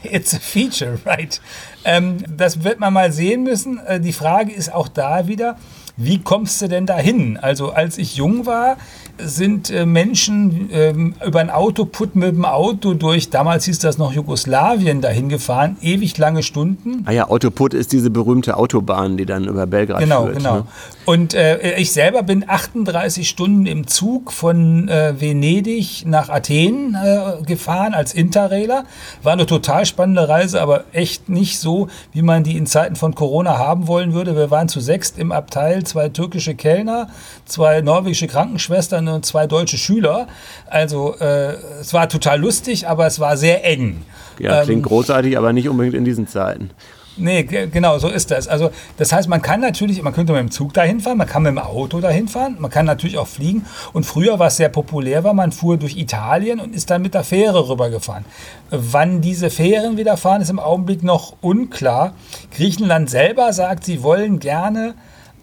it's, 0.03 0.33
a 0.33 0.39
feature, 0.39 0.97
right. 1.05 1.41
Ähm, 1.83 2.17
das 2.29 2.63
wird 2.63 2.79
man 2.79 2.93
mal 2.93 3.11
sehen 3.11 3.43
müssen. 3.43 3.79
Äh, 3.79 3.99
die 3.99 4.13
Frage 4.13 4.53
ist 4.53 4.73
auch 4.73 4.87
da 4.87 5.27
wieder, 5.27 5.57
wie 5.97 6.19
kommst 6.19 6.61
du 6.61 6.69
denn 6.69 6.85
dahin? 6.85 7.35
Also 7.37 7.71
als 7.71 7.97
ich 7.97 8.15
jung 8.15 8.45
war, 8.45 8.77
sind 9.23 9.69
äh, 9.69 9.85
Menschen 9.85 10.69
ähm, 10.71 11.15
über 11.25 11.39
ein 11.39 11.49
Autoput 11.49 12.15
mit 12.15 12.35
dem 12.35 12.45
Auto 12.45 12.93
durch, 12.93 13.29
damals 13.29 13.65
hieß 13.65 13.79
das 13.79 13.97
noch 13.97 14.13
Jugoslawien, 14.13 15.01
dahin 15.01 15.29
gefahren, 15.29 15.77
ewig 15.81 16.17
lange 16.17 16.43
Stunden. 16.43 17.03
Ah 17.05 17.11
ja, 17.11 17.29
Autoput 17.29 17.73
ist 17.73 17.91
diese 17.91 18.09
berühmte 18.09 18.57
Autobahn, 18.57 19.17
die 19.17 19.25
dann 19.25 19.45
über 19.45 19.67
Belgrad 19.67 19.99
genau, 19.99 20.25
führt. 20.25 20.37
Genau, 20.37 20.53
genau. 20.53 20.63
Ne? 20.63 20.67
Und 21.05 21.33
äh, 21.33 21.75
ich 21.77 21.91
selber 21.91 22.23
bin 22.23 22.45
38 22.47 23.27
Stunden 23.27 23.65
im 23.65 23.87
Zug 23.87 24.31
von 24.31 24.87
äh, 24.89 25.19
Venedig 25.19 26.05
nach 26.05 26.29
Athen 26.29 26.95
äh, 26.95 27.43
gefahren 27.43 27.93
als 27.93 28.13
Interrailer. 28.13 28.85
War 29.23 29.33
eine 29.33 29.45
total 29.45 29.85
spannende 29.85 30.29
Reise, 30.29 30.61
aber 30.61 30.83
echt 30.93 31.27
nicht 31.29 31.59
so, 31.59 31.87
wie 32.11 32.21
man 32.21 32.43
die 32.43 32.57
in 32.57 32.67
Zeiten 32.67 32.95
von 32.95 33.15
Corona 33.15 33.57
haben 33.57 33.87
wollen 33.87 34.13
würde. 34.13 34.35
Wir 34.35 34.51
waren 34.51 34.69
zu 34.69 34.79
sechst 34.79 35.17
im 35.17 35.31
Abteil, 35.31 35.83
zwei 35.83 36.09
türkische 36.09 36.53
Kellner, 36.53 37.09
zwei 37.45 37.81
norwegische 37.81 38.27
Krankenschwestern 38.27 39.08
und 39.13 39.25
zwei 39.25 39.47
deutsche 39.47 39.77
Schüler. 39.77 40.27
Also 40.67 41.15
äh, 41.19 41.53
es 41.81 41.93
war 41.93 42.09
total 42.09 42.39
lustig, 42.39 42.87
aber 42.87 43.05
es 43.07 43.19
war 43.19 43.37
sehr 43.37 43.65
eng. 43.65 44.03
Ja, 44.39 44.63
klingt 44.63 44.85
ähm, 44.85 44.89
großartig, 44.89 45.37
aber 45.37 45.53
nicht 45.53 45.69
unbedingt 45.69 45.95
in 45.95 46.05
diesen 46.05 46.27
Zeiten. 46.27 46.71
Nee, 47.19 47.43
genau, 47.43 47.99
so 47.99 48.07
ist 48.07 48.31
das. 48.31 48.47
Also 48.47 48.71
das 48.97 49.11
heißt, 49.11 49.27
man 49.27 49.41
kann 49.41 49.59
natürlich, 49.59 50.01
man 50.01 50.13
könnte 50.13 50.31
mit 50.31 50.39
dem 50.39 50.51
Zug 50.51 50.73
dahin 50.73 51.01
fahren, 51.01 51.17
man 51.17 51.27
kann 51.27 51.43
mit 51.43 51.51
dem 51.51 51.57
Auto 51.57 51.99
dahin 51.99 52.29
fahren, 52.29 52.55
man 52.59 52.71
kann 52.71 52.85
natürlich 52.85 53.17
auch 53.17 53.27
fliegen. 53.27 53.65
Und 53.91 54.05
früher, 54.05 54.39
was 54.39 54.55
sehr 54.55 54.69
populär 54.69 55.25
war, 55.25 55.33
man 55.33 55.51
fuhr 55.51 55.75
durch 55.75 55.97
Italien 55.97 56.61
und 56.61 56.73
ist 56.73 56.89
dann 56.89 57.01
mit 57.01 57.13
der 57.13 57.25
Fähre 57.25 57.67
rübergefahren. 57.67 58.23
Wann 58.69 59.19
diese 59.19 59.49
Fähren 59.49 59.97
wieder 59.97 60.15
fahren, 60.15 60.41
ist 60.41 60.49
im 60.49 60.59
Augenblick 60.59 61.03
noch 61.03 61.35
unklar. 61.41 62.13
Griechenland 62.55 63.09
selber 63.09 63.51
sagt, 63.51 63.83
sie 63.83 64.01
wollen 64.01 64.39
gerne 64.39 64.93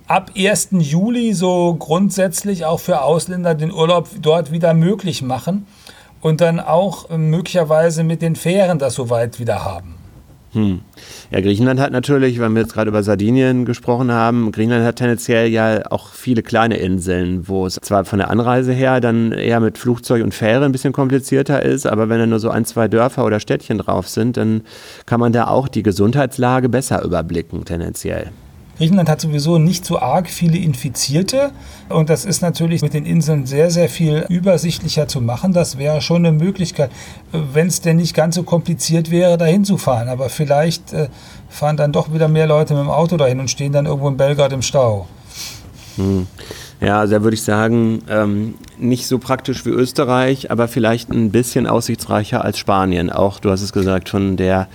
ab 0.07 0.31
1. 0.37 0.69
Juli 0.79 1.33
so 1.33 1.75
grundsätzlich 1.75 2.65
auch 2.65 2.81
für 2.81 3.03
Ausländer 3.03 3.55
den 3.55 3.73
Urlaub 3.73 4.09
dort 4.21 4.53
wieder 4.53 4.75
möglich 4.75 5.23
machen 5.23 5.67
und 6.21 6.41
dann 6.41 6.61
auch 6.61 7.09
möglicherweise 7.11 8.05
mit 8.05 8.23
den 8.23 8.37
Fähren 8.37 8.79
das 8.79 8.95
soweit 8.95 9.39
wieder 9.41 9.65
haben. 9.65 9.95
Hm. 10.53 10.81
Ja, 11.31 11.41
Griechenland 11.41 11.81
hat 11.81 11.93
natürlich, 11.93 12.41
wenn 12.41 12.55
wir 12.55 12.63
jetzt 12.63 12.73
gerade 12.73 12.89
über 12.89 13.03
Sardinien 13.03 13.67
gesprochen 13.67 14.11
haben, 14.11 14.53
Griechenland 14.53 14.87
hat 14.87 14.97
tendenziell 14.97 15.49
ja 15.49 15.83
auch 15.91 16.13
viele 16.13 16.43
kleine 16.43 16.79
Inseln, 16.79 17.47
wo 17.47 17.67
es 17.67 17.75
zwar 17.75 18.07
von 18.07 18.21
der 18.21 18.31
Anreise 18.31 18.73
her 18.73 19.01
dann 19.01 19.33
eher 19.33 19.61
mit 19.61 19.77
Flugzeug 19.77 20.23
und 20.23 20.33
Fähre 20.33 20.65
ein 20.65 20.73
bisschen 20.73 20.95
komplizierter 20.95 21.63
ist, 21.63 21.87
aber 21.87 22.09
wenn 22.09 22.21
da 22.21 22.27
nur 22.27 22.39
so 22.39 22.49
ein, 22.49 22.65
zwei 22.65 22.89
Dörfer 22.89 23.25
oder 23.27 23.39
Städtchen 23.39 23.79
drauf 23.79 24.09
sind, 24.09 24.39
dann 24.39 24.63
kann 25.05 25.21
man 25.21 25.33
da 25.33 25.49
auch 25.49 25.69
die 25.69 25.83
Gesundheitslage 25.83 26.71
besser 26.71 27.05
überblicken, 27.05 27.67
tendenziell. 27.67 28.31
Griechenland 28.79 29.09
hat 29.09 29.21
sowieso 29.21 29.59
nicht 29.59 29.87
so 29.87 29.99
arg 29.99 30.29
viele 30.29 30.59
Infizierte 30.59 31.53
und 31.89 32.11
das 32.11 32.25
ist 32.25 32.43
natürlich 32.43 32.83
mit 32.83 32.93
den 32.93 33.07
Inseln 33.07 33.47
sehr, 33.47 33.71
sehr 33.71 33.89
viel 33.89 34.27
übersichtlicher 34.29 35.09
zu 35.09 35.21
machen. 35.21 35.53
Das 35.53 35.79
wäre 35.79 36.03
schon 36.03 36.27
eine 36.27 36.37
Möglichkeit, 36.37 36.91
wenn 37.33 37.69
es 37.69 37.81
denn 37.81 37.97
nicht 37.97 38.15
ganz 38.15 38.35
so 38.35 38.43
kompliziert 38.43 39.11
wäre, 39.11 39.39
dahin 39.39 39.65
zu 39.65 39.79
fahren. 39.79 40.09
Aber 40.09 40.29
vielleicht 40.29 40.93
äh, 40.93 41.09
fahren 41.49 41.77
dann 41.77 41.93
doch 41.93 42.13
wieder 42.13 42.29
mehr 42.29 42.47
Leute 42.47 42.75
mit 42.75 42.83
dem 42.83 42.91
Auto 42.91 43.17
dahin 43.17 43.41
und 43.41 43.51
stehen 43.51 43.73
dann 43.73 43.87
irgendwo 43.87 44.09
in 44.09 44.17
Belgrad 44.17 44.53
im 44.53 44.63
Stau. 44.63 45.07
Hm. 45.97 46.27
Ja, 46.81 47.01
also 47.01 47.15
da 47.15 47.23
würde 47.23 47.35
ich 47.35 47.43
sagen, 47.43 48.03
ähm, 48.11 48.57
nicht 48.79 49.07
so 49.07 49.19
praktisch 49.19 49.65
wie 49.65 49.71
Österreich, 49.71 50.51
aber 50.51 50.69
vielleicht 50.69 51.11
ein 51.11 51.31
bisschen 51.31 51.67
aussichtsreicher 51.67 52.45
als 52.45 52.59
Spanien. 52.59 53.09
Auch, 53.11 53.41
du 53.41 53.51
hast 53.51 53.63
es 53.63 53.73
gesagt, 53.73 54.11
von 54.11 54.37
der 54.37 54.69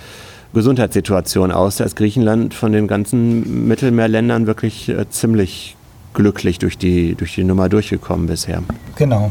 Gesundheitssituation 0.54 1.50
aus. 1.50 1.76
Da 1.76 1.84
ist 1.84 1.96
Griechenland 1.96 2.54
von 2.54 2.72
den 2.72 2.86
ganzen 2.86 3.66
Mittelmeerländern 3.68 4.46
wirklich 4.46 4.88
äh, 4.88 5.08
ziemlich 5.08 5.76
glücklich 6.14 6.58
durch 6.58 6.76
die, 6.76 7.14
durch 7.14 7.34
die 7.34 7.44
Nummer 7.44 7.68
durchgekommen 7.68 8.26
bisher. 8.26 8.62
Genau. 8.96 9.30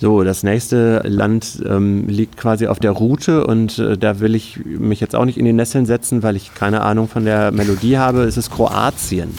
So, 0.00 0.22
das 0.22 0.44
nächste 0.44 1.02
Land 1.04 1.60
ähm, 1.68 2.06
liegt 2.06 2.36
quasi 2.36 2.68
auf 2.68 2.78
der 2.78 2.92
Route 2.92 3.44
und 3.44 3.80
äh, 3.80 3.98
da 3.98 4.20
will 4.20 4.36
ich 4.36 4.64
mich 4.64 5.00
jetzt 5.00 5.16
auch 5.16 5.24
nicht 5.24 5.38
in 5.38 5.44
die 5.44 5.52
Nesseln 5.52 5.86
setzen, 5.86 6.22
weil 6.22 6.36
ich 6.36 6.54
keine 6.54 6.82
Ahnung 6.82 7.08
von 7.08 7.24
der 7.24 7.50
Melodie 7.50 7.98
habe. 7.98 8.22
Es 8.22 8.36
ist 8.36 8.50
Kroatien. 8.50 9.34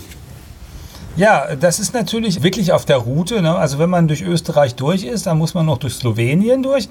Ja, 1.15 1.55
das 1.55 1.79
ist 1.79 1.93
natürlich 1.93 2.43
wirklich 2.43 2.71
auf 2.71 2.85
der 2.85 2.97
Route. 2.97 3.41
Ne? 3.41 3.53
Also 3.53 3.77
wenn 3.77 3.89
man 3.89 4.07
durch 4.07 4.21
Österreich 4.21 4.75
durch 4.75 5.03
ist, 5.03 5.27
dann 5.27 5.37
muss 5.37 5.53
man 5.53 5.65
noch 5.65 5.77
durch 5.77 5.95
Slowenien 5.95 6.63
durch. 6.63 6.87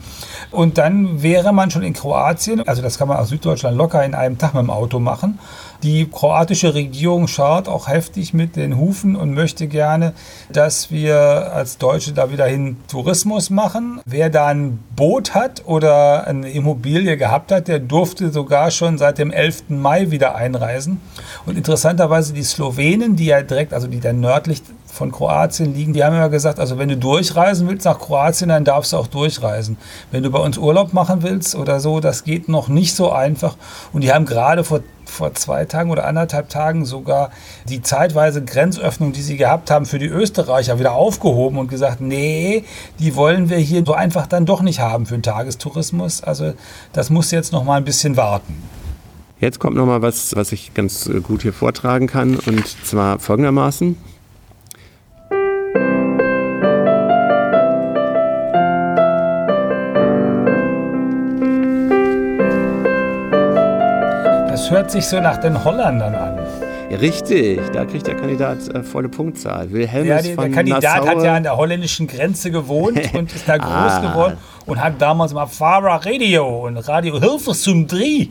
Und 0.50 0.76
dann 0.76 1.22
wäre 1.22 1.52
man 1.52 1.70
schon 1.70 1.83
in 1.83 1.94
Kroatien. 1.94 2.66
Also 2.66 2.83
das 2.83 2.98
kann 2.98 3.09
man 3.09 3.16
aus 3.16 3.31
Süddeutschland 3.31 3.76
locker 3.76 4.04
in 4.04 4.14
einem 4.14 4.37
Tag 4.37 4.54
mit 4.54 4.62
dem 4.62 4.70
Auto 4.70 4.98
machen. 4.98 5.38
Die 5.85 6.09
kroatische 6.11 6.74
Regierung 6.74 7.28
schaut 7.28 7.68
auch 7.68 7.87
heftig 7.87 8.35
mit 8.35 8.57
den 8.57 8.76
Hufen 8.76 9.14
und 9.14 9.33
möchte 9.33 9.68
gerne, 9.68 10.12
dass 10.52 10.90
wir 10.90 11.52
als 11.54 11.78
Deutsche 11.78 12.12
da 12.12 12.33
wieder 12.33 12.46
hin 12.46 12.78
Tourismus 12.88 13.48
machen. 13.48 14.00
Wer 14.04 14.28
da 14.28 14.48
ein 14.48 14.81
Boot 14.96 15.35
hat 15.35 15.62
oder 15.66 16.26
eine 16.26 16.50
Immobilie 16.50 17.16
gehabt 17.16 17.52
hat, 17.52 17.68
der 17.68 17.78
durfte 17.78 18.33
sogar 18.33 18.72
schon 18.72 18.98
seit 18.98 19.18
dem 19.18 19.31
11. 19.31 19.68
Mai 19.68 20.11
wieder 20.11 20.35
einreisen. 20.35 21.00
Und 21.46 21.57
interessanterweise 21.57 22.33
die 22.33 22.42
Slowenen, 22.42 23.14
die 23.14 23.26
ja 23.26 23.40
direkt, 23.42 23.72
also 23.72 23.87
die 23.87 24.00
dann 24.00 24.17
nördlich 24.20 24.62
von 24.87 25.12
Kroatien 25.12 25.74
liegen, 25.74 25.92
die 25.92 26.02
haben 26.02 26.14
immer 26.14 26.28
gesagt, 26.28 26.59
also 26.59 26.78
wenn 26.78 26.88
du 26.88 26.96
durchreisen 26.96 27.68
willst 27.68 27.85
nach 27.85 27.98
Kroatien, 27.98 28.48
dann 28.48 28.64
darfst 28.64 28.92
du 28.92 28.96
auch 28.96 29.07
durchreisen. 29.07 29.76
Wenn 30.11 30.22
du 30.22 30.31
bei 30.31 30.38
uns 30.38 30.59
Urlaub 30.59 30.92
machen 30.92 31.22
willst 31.22 31.54
oder 31.54 31.78
so, 31.81 32.00
das 32.00 32.24
geht 32.24 32.48
noch 32.48 32.68
nicht 32.68 32.94
so 32.94 33.12
einfach. 33.12 33.57
Und 33.92 34.02
die 34.02 34.12
haben 34.12 34.26
gerade 34.26 34.64
vor 34.64 34.81
vor 35.09 35.35
zwei 35.35 35.64
Tagen 35.64 35.90
oder 35.90 36.04
anderthalb 36.04 36.48
Tagen 36.48 36.85
sogar 36.85 37.31
die 37.68 37.83
zeitweise 37.83 38.44
Grenzöffnung, 38.44 39.12
die 39.12 39.22
sie 39.22 39.37
gehabt 39.37 39.70
haben, 39.70 39.87
für 39.87 39.98
die 39.98 40.07
Österreicher 40.07 40.78
wieder 40.78 40.92
aufgehoben 40.92 41.59
und 41.59 41.68
gesagt, 41.68 42.00
nee, 42.00 42.64
die 42.98 43.16
wollen 43.16 43.48
wir 43.48 43.57
hier 43.57 43.83
so 43.85 43.94
einfach 43.94 44.26
dann 44.26 44.46
doch 44.46 44.61
nicht 44.61 44.81
haben 44.81 45.07
für 45.07 45.16
den 45.16 45.22
Tagestourismus. 45.22 46.22
Also 46.22 46.52
das 46.92 47.11
muss 47.11 47.31
jetzt 47.31 47.52
noch 47.52 47.64
mal 47.64 47.76
ein 47.76 47.85
bisschen 47.85 48.16
warten. 48.16 48.62
Jetzt 49.40 49.61
kommt 49.61 49.77
noch 49.77 49.87
mal 49.87 50.03
was, 50.03 50.35
was 50.35 50.53
ich 50.53 50.74
ganz 50.74 51.09
gut 51.22 51.42
hier 51.42 51.53
vortragen 51.53 52.07
kann 52.07 52.37
und 52.37 52.66
zwar 52.85 53.18
folgendermaßen. 53.18 53.96
hört 64.70 64.90
sich 64.90 65.07
so 65.07 65.20
nach 65.20 65.38
den 65.38 65.64
Holländern 65.64 66.14
an. 66.14 66.38
Richtig, 67.01 67.61
da 67.72 67.85
kriegt 67.85 68.07
der 68.07 68.16
Kandidat 68.16 68.68
äh, 68.74 68.83
volle 68.83 69.09
Punktzahl. 69.09 69.70
Wilhelmus 69.70 70.09
ja, 70.09 70.22
die, 70.22 70.37
der 70.37 70.51
Kandidat 70.51 70.83
Nassau. 70.83 71.07
hat 71.07 71.22
ja 71.22 71.35
an 71.35 71.42
der 71.42 71.57
holländischen 71.57 72.07
Grenze 72.07 72.51
gewohnt 72.51 72.98
und 73.14 73.33
ist 73.35 73.48
da 73.48 73.59
groß 73.59 73.68
ah. 73.68 74.01
geworden 74.01 74.37
und 74.68 74.83
hat 74.83 75.00
damals 75.00 75.33
mal 75.33 75.46
Fahrer 75.46 76.04
Radio 76.04 76.66
und 76.66 76.76
Radio 76.76 77.18
Hilfe 77.18 77.52
zum 77.52 77.87
Dreh 77.87 78.28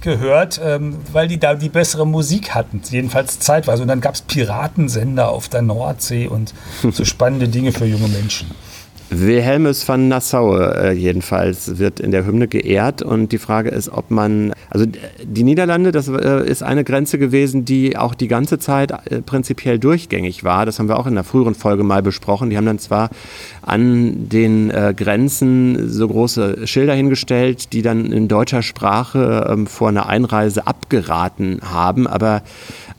gehört, 0.00 0.60
ähm, 0.62 0.96
weil 1.12 1.28
die 1.28 1.38
da 1.38 1.54
die 1.54 1.68
bessere 1.68 2.06
Musik 2.06 2.54
hatten, 2.54 2.80
jedenfalls 2.90 3.38
zeitweise. 3.38 3.82
Und 3.82 3.88
dann 3.88 4.00
gab 4.00 4.14
es 4.14 4.22
Piratensender 4.22 5.28
auf 5.28 5.48
der 5.48 5.62
Nordsee 5.62 6.26
und 6.26 6.54
so 6.90 7.04
spannende 7.04 7.48
Dinge 7.48 7.72
für 7.72 7.84
junge 7.84 8.08
Menschen. 8.08 8.50
Wilhelmus 9.10 9.82
von 9.82 10.08
Nassau 10.08 10.56
äh, 10.58 10.92
jedenfalls 10.92 11.78
wird 11.78 12.00
in 12.00 12.10
der 12.10 12.26
Hymne 12.26 12.48
geehrt 12.48 13.02
und 13.02 13.32
die 13.32 13.38
Frage 13.38 13.68
ist, 13.68 13.88
ob 13.88 14.10
man, 14.10 14.52
also 14.70 14.86
die 14.86 15.42
Niederlande, 15.44 15.92
das 15.92 16.08
äh, 16.08 16.48
ist 16.48 16.62
eine 16.62 16.84
Grenze 16.84 17.18
gewesen, 17.18 17.64
die 17.64 17.96
auch 17.96 18.14
die 18.14 18.28
ganze 18.28 18.58
Zeit 18.58 18.92
äh, 19.10 19.22
prinzipiell 19.22 19.78
durchgängig 19.78 20.44
war. 20.44 20.66
Das 20.66 20.78
haben 20.78 20.88
wir 20.88 20.98
auch 20.98 21.06
in 21.06 21.12
einer 21.14 21.24
früheren 21.24 21.54
Folge 21.54 21.84
mal 21.84 22.02
besprochen. 22.02 22.50
Die 22.50 22.56
haben 22.56 22.66
dann 22.66 22.78
zwar 22.78 23.10
an 23.62 24.28
den 24.28 24.70
äh, 24.70 24.94
Grenzen 24.96 25.88
so 25.88 26.08
große 26.08 26.66
Schilder 26.66 26.94
hingestellt, 26.94 27.72
die 27.72 27.82
dann 27.82 28.12
in 28.12 28.28
deutscher 28.28 28.62
Sprache 28.62 29.48
ähm, 29.50 29.66
vor 29.66 29.88
einer 29.88 30.08
Einreise 30.08 30.66
abgeraten 30.66 31.60
haben, 31.62 32.06
aber 32.06 32.42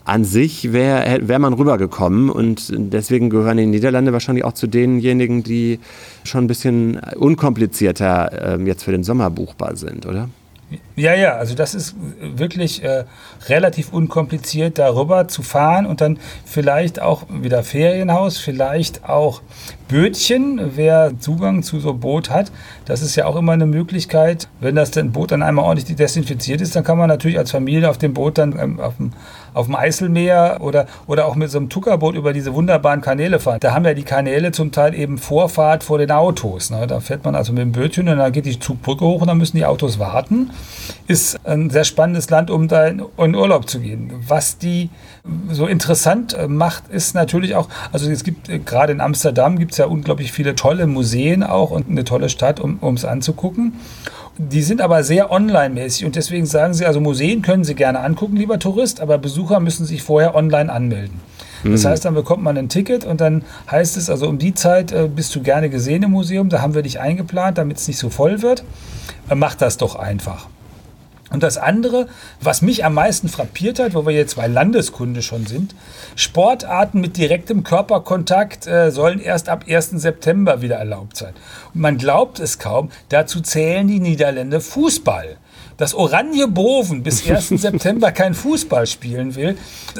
an 0.06 0.24
sich 0.24 0.72
wäre 0.72 1.26
wär 1.26 1.38
man 1.40 1.52
rübergekommen 1.52 2.30
und 2.30 2.72
deswegen 2.72 3.28
gehören 3.28 3.56
die 3.56 3.66
Niederlande 3.66 4.12
wahrscheinlich 4.12 4.44
auch 4.44 4.52
zu 4.52 4.68
denjenigen, 4.68 5.42
die 5.42 5.80
schon 6.24 6.44
ein 6.44 6.46
bisschen 6.46 6.98
unkomplizierter 7.16 8.58
äh, 8.58 8.62
jetzt 8.62 8.84
für 8.84 8.92
den 8.92 9.04
Sommer 9.04 9.30
buchbar 9.30 9.76
sind, 9.76 10.06
oder? 10.06 10.28
Ja, 10.96 11.14
ja, 11.14 11.36
also 11.36 11.54
das 11.54 11.76
ist 11.76 11.94
wirklich 12.20 12.82
äh, 12.82 13.04
relativ 13.48 13.92
unkompliziert, 13.92 14.78
darüber 14.78 15.28
zu 15.28 15.42
fahren 15.42 15.86
und 15.86 16.00
dann 16.00 16.18
vielleicht 16.44 17.00
auch 17.00 17.24
wieder 17.28 17.62
Ferienhaus, 17.62 18.38
vielleicht 18.38 19.08
auch 19.08 19.42
Bötchen, 19.86 20.72
wer 20.74 21.12
Zugang 21.20 21.62
zu 21.62 21.78
so 21.78 21.94
Boot 21.94 22.30
hat. 22.30 22.50
Das 22.84 23.02
ist 23.02 23.14
ja 23.14 23.26
auch 23.26 23.36
immer 23.36 23.52
eine 23.52 23.66
Möglichkeit. 23.66 24.48
Wenn 24.58 24.74
das 24.74 24.90
Boot 24.90 25.30
dann 25.30 25.44
einmal 25.44 25.66
ordentlich 25.66 25.94
desinfiziert 25.96 26.60
ist, 26.60 26.74
dann 26.74 26.82
kann 26.82 26.98
man 26.98 27.08
natürlich 27.08 27.38
als 27.38 27.52
Familie 27.52 27.88
auf 27.88 27.98
dem 27.98 28.12
Boot 28.12 28.38
dann 28.38 28.58
ähm, 28.58 28.80
auf 28.80 28.96
dem 28.96 29.12
auf 29.56 29.66
dem 29.66 29.74
Eiselmeer 29.74 30.58
oder, 30.60 30.86
oder 31.06 31.26
auch 31.26 31.34
mit 31.34 31.50
so 31.50 31.58
einem 31.58 31.70
Tuckerboot 31.70 32.14
über 32.14 32.32
diese 32.32 32.52
wunderbaren 32.54 33.00
Kanäle 33.00 33.40
fahren. 33.40 33.58
Da 33.60 33.72
haben 33.72 33.86
ja 33.86 33.94
die 33.94 34.02
Kanäle 34.02 34.52
zum 34.52 34.70
Teil 34.70 34.94
eben 34.94 35.16
Vorfahrt 35.16 35.82
vor 35.82 35.98
den 35.98 36.10
Autos. 36.10 36.70
Ne? 36.70 36.86
Da 36.86 37.00
fährt 37.00 37.24
man 37.24 37.34
also 37.34 37.52
mit 37.52 37.62
dem 37.62 37.72
Bötchen 37.72 38.08
und 38.08 38.18
dann 38.18 38.32
geht 38.32 38.44
die 38.44 38.58
Zugbrücke 38.58 39.04
hoch 39.04 39.22
und 39.22 39.28
dann 39.28 39.38
müssen 39.38 39.56
die 39.56 39.64
Autos 39.64 39.98
warten. 39.98 40.50
Ist 41.06 41.38
ein 41.46 41.70
sehr 41.70 41.84
spannendes 41.84 42.28
Land, 42.28 42.50
um 42.50 42.68
da 42.68 42.86
in, 42.86 43.02
in 43.16 43.34
Urlaub 43.34 43.68
zu 43.68 43.80
gehen. 43.80 44.12
Was 44.26 44.58
die 44.58 44.90
so 45.50 45.66
interessant 45.66 46.34
äh, 46.34 46.48
macht, 46.48 46.88
ist 46.88 47.14
natürlich 47.14 47.54
auch, 47.54 47.68
also 47.92 48.10
es 48.10 48.24
gibt 48.24 48.50
äh, 48.50 48.58
gerade 48.58 48.92
in 48.92 49.00
Amsterdam 49.00 49.58
gibt 49.58 49.72
es 49.72 49.78
ja 49.78 49.86
unglaublich 49.86 50.32
viele 50.32 50.54
tolle 50.54 50.86
Museen 50.86 51.42
auch 51.42 51.70
und 51.70 51.88
eine 51.88 52.04
tolle 52.04 52.28
Stadt, 52.28 52.60
um 52.60 52.94
es 52.94 53.04
anzugucken. 53.04 53.72
Die 54.38 54.62
sind 54.62 54.82
aber 54.82 55.02
sehr 55.02 55.30
online-mäßig 55.30 56.04
und 56.04 56.14
deswegen 56.14 56.44
sagen 56.44 56.74
sie, 56.74 56.84
also 56.84 57.00
Museen 57.00 57.40
können 57.40 57.64
Sie 57.64 57.74
gerne 57.74 58.00
angucken, 58.00 58.36
lieber 58.36 58.58
Tourist, 58.58 59.00
aber 59.00 59.16
Besucher 59.16 59.60
müssen 59.60 59.86
sich 59.86 60.02
vorher 60.02 60.34
online 60.34 60.70
anmelden. 60.70 61.20
Das 61.64 61.84
mhm. 61.84 61.88
heißt, 61.88 62.04
dann 62.04 62.14
bekommt 62.14 62.42
man 62.42 62.56
ein 62.58 62.68
Ticket 62.68 63.04
und 63.04 63.20
dann 63.20 63.44
heißt 63.70 63.96
es, 63.96 64.10
also 64.10 64.28
um 64.28 64.38
die 64.38 64.54
Zeit 64.54 64.92
äh, 64.92 65.08
bist 65.08 65.34
du 65.34 65.42
gerne 65.42 65.70
gesehen 65.70 66.02
im 66.02 66.10
Museum, 66.10 66.50
da 66.50 66.60
haben 66.60 66.74
wir 66.74 66.82
dich 66.82 67.00
eingeplant, 67.00 67.56
damit 67.56 67.78
es 67.78 67.88
nicht 67.88 67.98
so 67.98 68.10
voll 68.10 68.42
wird. 68.42 68.62
Äh, 69.30 69.34
mach 69.34 69.54
das 69.54 69.78
doch 69.78 69.96
einfach. 69.96 70.48
Und 71.30 71.42
das 71.42 71.58
andere, 71.58 72.06
was 72.40 72.62
mich 72.62 72.84
am 72.84 72.94
meisten 72.94 73.28
frappiert 73.28 73.80
hat, 73.80 73.94
wo 73.94 74.06
wir 74.06 74.14
jetzt 74.14 74.36
bei 74.36 74.46
Landeskunde 74.46 75.22
schon 75.22 75.46
sind, 75.46 75.74
Sportarten 76.14 77.00
mit 77.00 77.16
direktem 77.16 77.64
Körperkontakt 77.64 78.66
äh, 78.66 78.92
sollen 78.92 79.18
erst 79.18 79.48
ab 79.48 79.64
1. 79.68 79.90
September 79.90 80.62
wieder 80.62 80.76
erlaubt 80.76 81.16
sein. 81.16 81.34
Und 81.74 81.80
man 81.80 81.98
glaubt 81.98 82.38
es 82.38 82.58
kaum, 82.58 82.90
dazu 83.08 83.40
zählen 83.40 83.88
die 83.88 84.00
Niederländer 84.00 84.60
Fußball. 84.60 85.38
Dass 85.78 85.94
Oranje 85.94 86.46
Boven 86.46 87.02
bis 87.02 87.28
1. 87.30 87.48
September 87.48 88.12
kein 88.12 88.32
Fußball 88.32 88.86
spielen 88.86 89.34
will, 89.34 89.58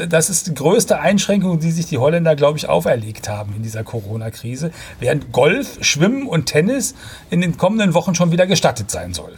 das 0.08 0.30
ist 0.30 0.46
die 0.46 0.54
größte 0.54 1.00
Einschränkung, 1.00 1.58
die 1.58 1.72
sich 1.72 1.86
die 1.86 1.98
Holländer, 1.98 2.36
glaube 2.36 2.56
ich, 2.56 2.68
auferlegt 2.68 3.28
haben 3.28 3.52
in 3.56 3.62
dieser 3.64 3.82
Corona-Krise, 3.82 4.70
während 5.00 5.32
Golf, 5.32 5.78
Schwimmen 5.80 6.28
und 6.28 6.46
Tennis 6.46 6.94
in 7.30 7.40
den 7.40 7.56
kommenden 7.56 7.94
Wochen 7.94 8.14
schon 8.14 8.30
wieder 8.30 8.46
gestattet 8.46 8.90
sein 8.92 9.12
soll. 9.12 9.34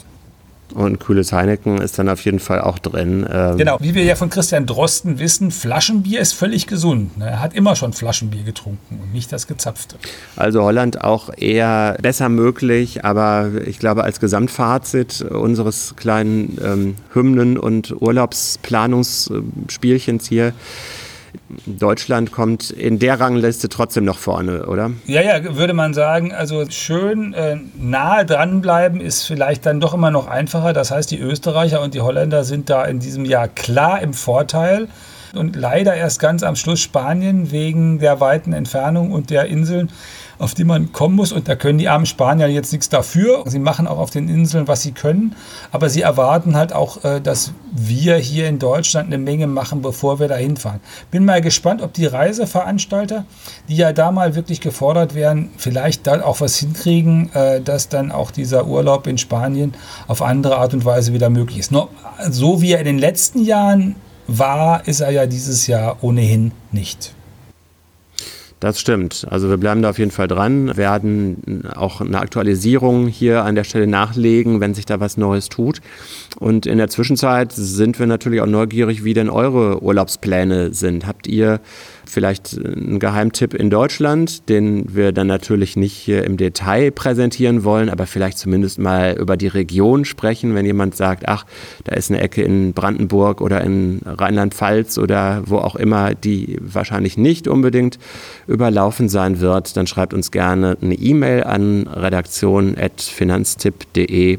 Und 0.75 1.01
kühles 1.01 1.33
Heineken 1.33 1.79
ist 1.79 1.99
dann 1.99 2.09
auf 2.09 2.25
jeden 2.25 2.39
Fall 2.39 2.61
auch 2.61 2.79
drin. 2.79 3.27
Ähm 3.31 3.57
genau, 3.57 3.79
wie 3.81 3.95
wir 3.95 4.05
ja 4.05 4.15
von 4.15 4.31
Christian 4.31 4.67
Drosten 4.67 5.19
wissen, 5.19 5.51
Flaschenbier 5.51 6.21
ist 6.21 6.35
völlig 6.35 6.67
gesund. 6.67 7.19
Ne? 7.19 7.27
Er 7.27 7.41
hat 7.41 7.55
immer 7.55 7.77
schon 7.77 7.93
Flaschenbier 7.93 8.43
getrunken 8.43 9.01
und 9.03 9.13
nicht 9.13 9.33
das 9.33 9.47
gezapfte. 9.47 9.97
Also 10.37 10.63
Holland 10.63 11.03
auch 11.03 11.31
eher 11.37 11.97
besser 12.03 12.29
möglich, 12.29 13.05
aber 13.05 13.51
ich 13.67 13.79
glaube 13.79 14.05
als 14.05 14.21
Gesamtfazit 14.21 15.23
unseres 15.23 15.95
kleinen 15.97 16.59
ähm, 16.65 16.97
Hymnen- 17.15 17.59
und 17.59 17.95
Urlaubsplanungsspielchens 18.01 20.29
hier 20.29 20.53
Deutschland 21.67 22.33
kommt 22.33 22.71
in 22.71 22.99
der 22.99 23.21
Rangliste 23.21 23.69
trotzdem 23.69 24.05
noch 24.05 24.19
vorne, 24.19 24.67
oder? 24.67 24.91
Ja, 25.07 25.23
ja, 25.23 25.57
würde 25.57 25.73
man 25.73 25.95
sagen. 25.95 26.33
Also 26.33 26.65
schön 26.69 27.33
äh, 27.33 27.57
nahe 27.79 28.27
dranbleiben 28.27 29.01
ist 29.01 29.25
vielleicht 29.25 29.65
dann 29.67 29.81
doch 29.81 29.95
immer 29.95 30.11
noch 30.11 30.27
einfacher. 30.27 30.73
Das 30.73 30.91
heißt, 30.91 31.11
die 31.11 31.19
Österreicher 31.19 31.81
und 31.81 31.95
die 31.95 32.01
Holländer 32.01 32.45
sind 32.45 32.69
da 32.71 32.85
in 32.85 33.01
diesem 33.01 33.25
Jahr 33.25 33.49
klar 33.49 34.01
im 34.03 34.13
Vorteil. 34.13 34.89
Und 35.35 35.57
leider 35.57 35.95
erst 35.95 36.21
ganz 36.21 36.43
am 36.43 36.57
Schluss 36.57 36.81
Spanien 36.81 37.51
wegen 37.51 37.99
der 37.99 38.21
weiten 38.21 38.53
Entfernung 38.53 39.13
und 39.13 39.31
der 39.31 39.47
Inseln 39.47 39.91
auf 40.39 40.55
die 40.55 40.65
man 40.65 40.93
kommen 40.93 41.17
muss. 41.17 41.33
Und 41.33 41.49
da 41.49 41.57
können 41.57 41.79
die 41.79 41.89
armen 41.89 42.07
Spanier 42.07 42.49
jetzt 42.49 42.73
nichts 42.73 42.89
dafür. 42.89 43.45
Sie 43.47 43.59
machen 43.59 43.87
auch 43.87 43.99
auf 43.99 44.11
den 44.11 44.29
Inseln, 44.29 44.69
was 44.69 44.83
sie 44.83 44.93
können. 44.93 45.35
Aber 45.73 45.91
sie 45.91 46.03
erwarten 46.03 46.57
halt 46.57 46.73
auch, 46.73 47.05
äh, 47.05 47.21
dass 47.21 47.53
wir 47.73 48.17
hier 48.17 48.49
in 48.49 48.59
Deutschland 48.59 49.09
eine 49.09 49.19
Menge 49.19 49.47
machen, 49.47 49.83
bevor 49.83 50.21
wir 50.21 50.29
da 50.29 50.37
hinfahren. 50.37 50.81
Bin 51.11 51.25
mal 51.25 51.41
gespannt, 51.41 51.83
ob 51.83 51.93
die 51.93 52.07
Reiseveranstalter, 52.07 53.25
die 53.69 53.77
ja 53.77 53.93
da 53.93 54.13
mal 54.13 54.35
wirklich 54.35 54.61
gefordert 54.61 55.15
werden, 55.15 55.51
vielleicht 55.57 56.07
da 56.07 56.23
auch 56.23 56.41
was 56.41 56.57
hinkriegen, 56.57 57.33
äh, 57.35 57.61
dass 57.61 57.89
dann 57.89 58.13
auch 58.13 58.31
dieser 58.31 58.67
Urlaub 58.67 59.07
in 59.07 59.19
Spanien 59.19 59.75
auf 60.07 60.23
andere 60.23 60.59
Art 60.59 60.75
und 60.75 60.85
Weise 60.85 61.13
wieder 61.13 61.31
möglich 61.31 61.59
ist. 61.59 61.73
Nur 61.73 61.89
so 62.31 62.63
wie 62.63 62.73
er 62.73 62.81
in 62.81 62.87
den 62.87 62.99
letzten 62.99 63.43
Jahren 63.45 63.97
war, 64.27 64.87
ist 64.87 65.01
er 65.01 65.11
ja 65.11 65.27
dieses 65.27 65.67
Jahr 65.67 65.97
ohnehin 66.03 66.53
nicht. 66.71 67.15
Das 68.61 68.81
stimmt. 68.81 69.25
Also 69.31 69.49
wir 69.49 69.57
bleiben 69.57 69.83
da 69.83 69.91
auf 69.91 69.99
jeden 69.99 70.11
Fall 70.11 70.27
dran, 70.27 70.77
werden 70.77 71.63
auch 71.77 72.01
eine 72.01 72.19
Aktualisierung 72.19 73.07
hier 73.07 73.45
an 73.45 73.55
der 73.55 73.63
Stelle 73.63 73.87
nachlegen, 73.87 74.61
wenn 74.61 74.75
sich 74.75 74.85
da 74.85 74.99
was 74.99 75.17
Neues 75.17 75.49
tut. 75.49 75.81
Und 76.41 76.67
in 76.67 76.79
der 76.79 76.89
Zwischenzeit 76.89 77.53
sind 77.53 78.01
wir 78.01 78.07
natürlich 78.07 78.41
auch 78.41 78.47
neugierig, 78.47 79.05
wie 79.05 79.15
denn 79.15 79.31
eure 79.31 79.83
Urlaubspläne 79.83 80.75
sind. 80.75 81.07
Habt 81.07 81.29
ihr 81.29 81.61
vielleicht 82.09 82.59
einen 82.59 82.99
Geheimtipp 82.99 83.55
in 83.55 83.71
Deutschland, 83.71 84.49
den 84.49 84.95
wir 84.95 85.13
dann 85.13 85.27
natürlich 85.27 85.77
nicht 85.77 85.95
hier 85.95 86.25
im 86.25 86.37
Detail 86.37 86.91
präsentieren 86.91 87.65
wollen, 87.65 87.91
aber 87.91 88.07
vielleicht 88.07 88.39
zumindest 88.39 88.79
mal 88.79 89.17
über 89.19 89.37
die 89.37 89.49
Region 89.49 90.05
sprechen, 90.05 90.55
wenn 90.55 90.67
jemand 90.67 90.97
sagt, 90.97 91.29
ach, 91.29 91.45
da 91.85 91.95
ist 91.95 92.11
eine 92.11 92.21
Ecke 92.21 92.43
in 92.43 92.73
Brandenburg 92.73 93.41
oder 93.41 93.63
in 93.63 94.01
Rheinland-Pfalz 94.05 94.99
oder 94.99 95.43
wo 95.47 95.59
auch 95.59 95.77
immer, 95.77 96.15
die 96.15 96.59
wahrscheinlich 96.61 97.17
nicht 97.17 97.47
unbedingt 97.49 97.99
überlaufen 98.47 99.09
sein 99.09 99.41
wird, 99.41 99.77
dann 99.77 99.87
schreibt 99.87 100.13
uns 100.15 100.31
gerne 100.31 100.77
eine 100.81 100.95
E-Mail 100.95 101.45
an 101.45 101.87
redaktion.finanztipp.de 101.87 104.39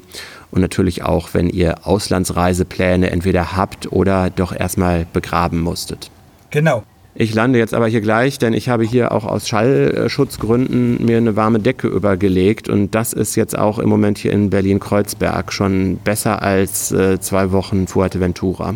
und 0.52 0.62
natürlich 0.62 1.04
auch, 1.04 1.30
wenn 1.34 1.50
ihr 1.50 1.88
Auslandsreisepläne 1.88 3.12
entweder 3.12 3.56
habt 3.56 3.92
oder 3.92 4.30
doch 4.30 4.56
erstmal 4.56 5.06
begraben 5.14 5.62
musstet. 5.62 6.12
Genau. 6.50 6.84
Ich 7.22 7.34
lande 7.36 7.60
jetzt 7.60 7.74
aber 7.74 7.90
hier 7.90 8.00
gleich, 8.00 8.40
denn 8.40 8.54
ich 8.54 8.70
habe 8.70 8.86
hier 8.86 9.12
auch 9.12 9.26
aus 9.26 9.46
Schallschutzgründen 9.46 11.04
mir 11.04 11.18
eine 11.18 11.36
warme 11.36 11.60
Decke 11.60 11.90
übergelegt 11.90 12.70
und 12.70 12.96
das 12.96 13.12
ist 13.12 13.36
jetzt 13.36 13.58
auch 13.58 13.78
im 13.78 13.90
Moment 13.90 14.18
hier 14.18 14.32
in 14.32 14.50
Berlin-Kreuzberg 14.50 15.52
schon 15.52 15.98
besser 15.98 16.42
als 16.42 16.94
äh, 16.94 17.20
zwei 17.20 17.52
Wochen 17.52 17.88
Fuerteventura. 17.88 18.76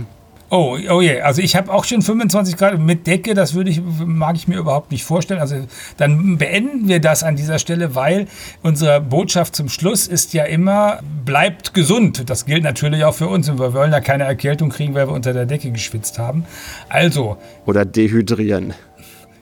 Oh, 0.55 0.77
oh 0.91 1.01
je, 1.01 1.15
yeah. 1.15 1.25
also 1.25 1.41
ich 1.41 1.55
habe 1.55 1.73
auch 1.73 1.83
schon 1.83 2.03
25 2.03 2.57
Grad 2.57 2.77
mit 2.77 3.07
Decke, 3.07 3.33
das 3.33 3.55
würde 3.55 3.71
ich, 3.71 3.81
mag 4.05 4.35
ich 4.35 4.47
mir 4.47 4.59
überhaupt 4.59 4.91
nicht 4.91 5.03
vorstellen. 5.03 5.39
Also 5.39 5.55
dann 5.97 6.37
beenden 6.37 6.87
wir 6.87 7.01
das 7.01 7.23
an 7.23 7.35
dieser 7.35 7.57
Stelle, 7.57 7.95
weil 7.95 8.27
unsere 8.61 9.01
Botschaft 9.01 9.55
zum 9.55 9.67
Schluss 9.67 10.05
ist 10.05 10.31
ja 10.35 10.43
immer, 10.43 10.99
bleibt 11.25 11.73
gesund. 11.73 12.29
Das 12.29 12.45
gilt 12.45 12.63
natürlich 12.63 13.03
auch 13.03 13.15
für 13.15 13.29
uns 13.29 13.49
und 13.49 13.57
wir 13.57 13.73
wollen 13.73 13.91
ja 13.91 13.99
keine 13.99 14.25
Erkältung 14.25 14.69
kriegen, 14.69 14.93
weil 14.93 15.07
wir 15.07 15.13
unter 15.15 15.33
der 15.33 15.47
Decke 15.47 15.71
geschwitzt 15.71 16.19
haben. 16.19 16.45
Also. 16.87 17.37
Oder 17.65 17.83
dehydrieren. 17.83 18.75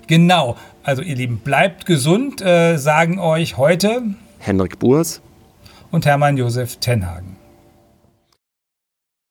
Genau. 0.08 0.56
Also 0.82 1.02
ihr 1.02 1.17
Lieben, 1.17 1.39
bleibt 1.39 1.86
gesund, 1.86 2.41
äh, 2.41 2.78
sagen 2.78 3.19
euch 3.19 3.58
heute 3.58 4.02
Henrik 4.39 4.80
Burs 4.80 5.21
und 5.91 6.06
Hermann 6.06 6.38
Josef 6.38 6.78
Tenhagen. 6.78 7.40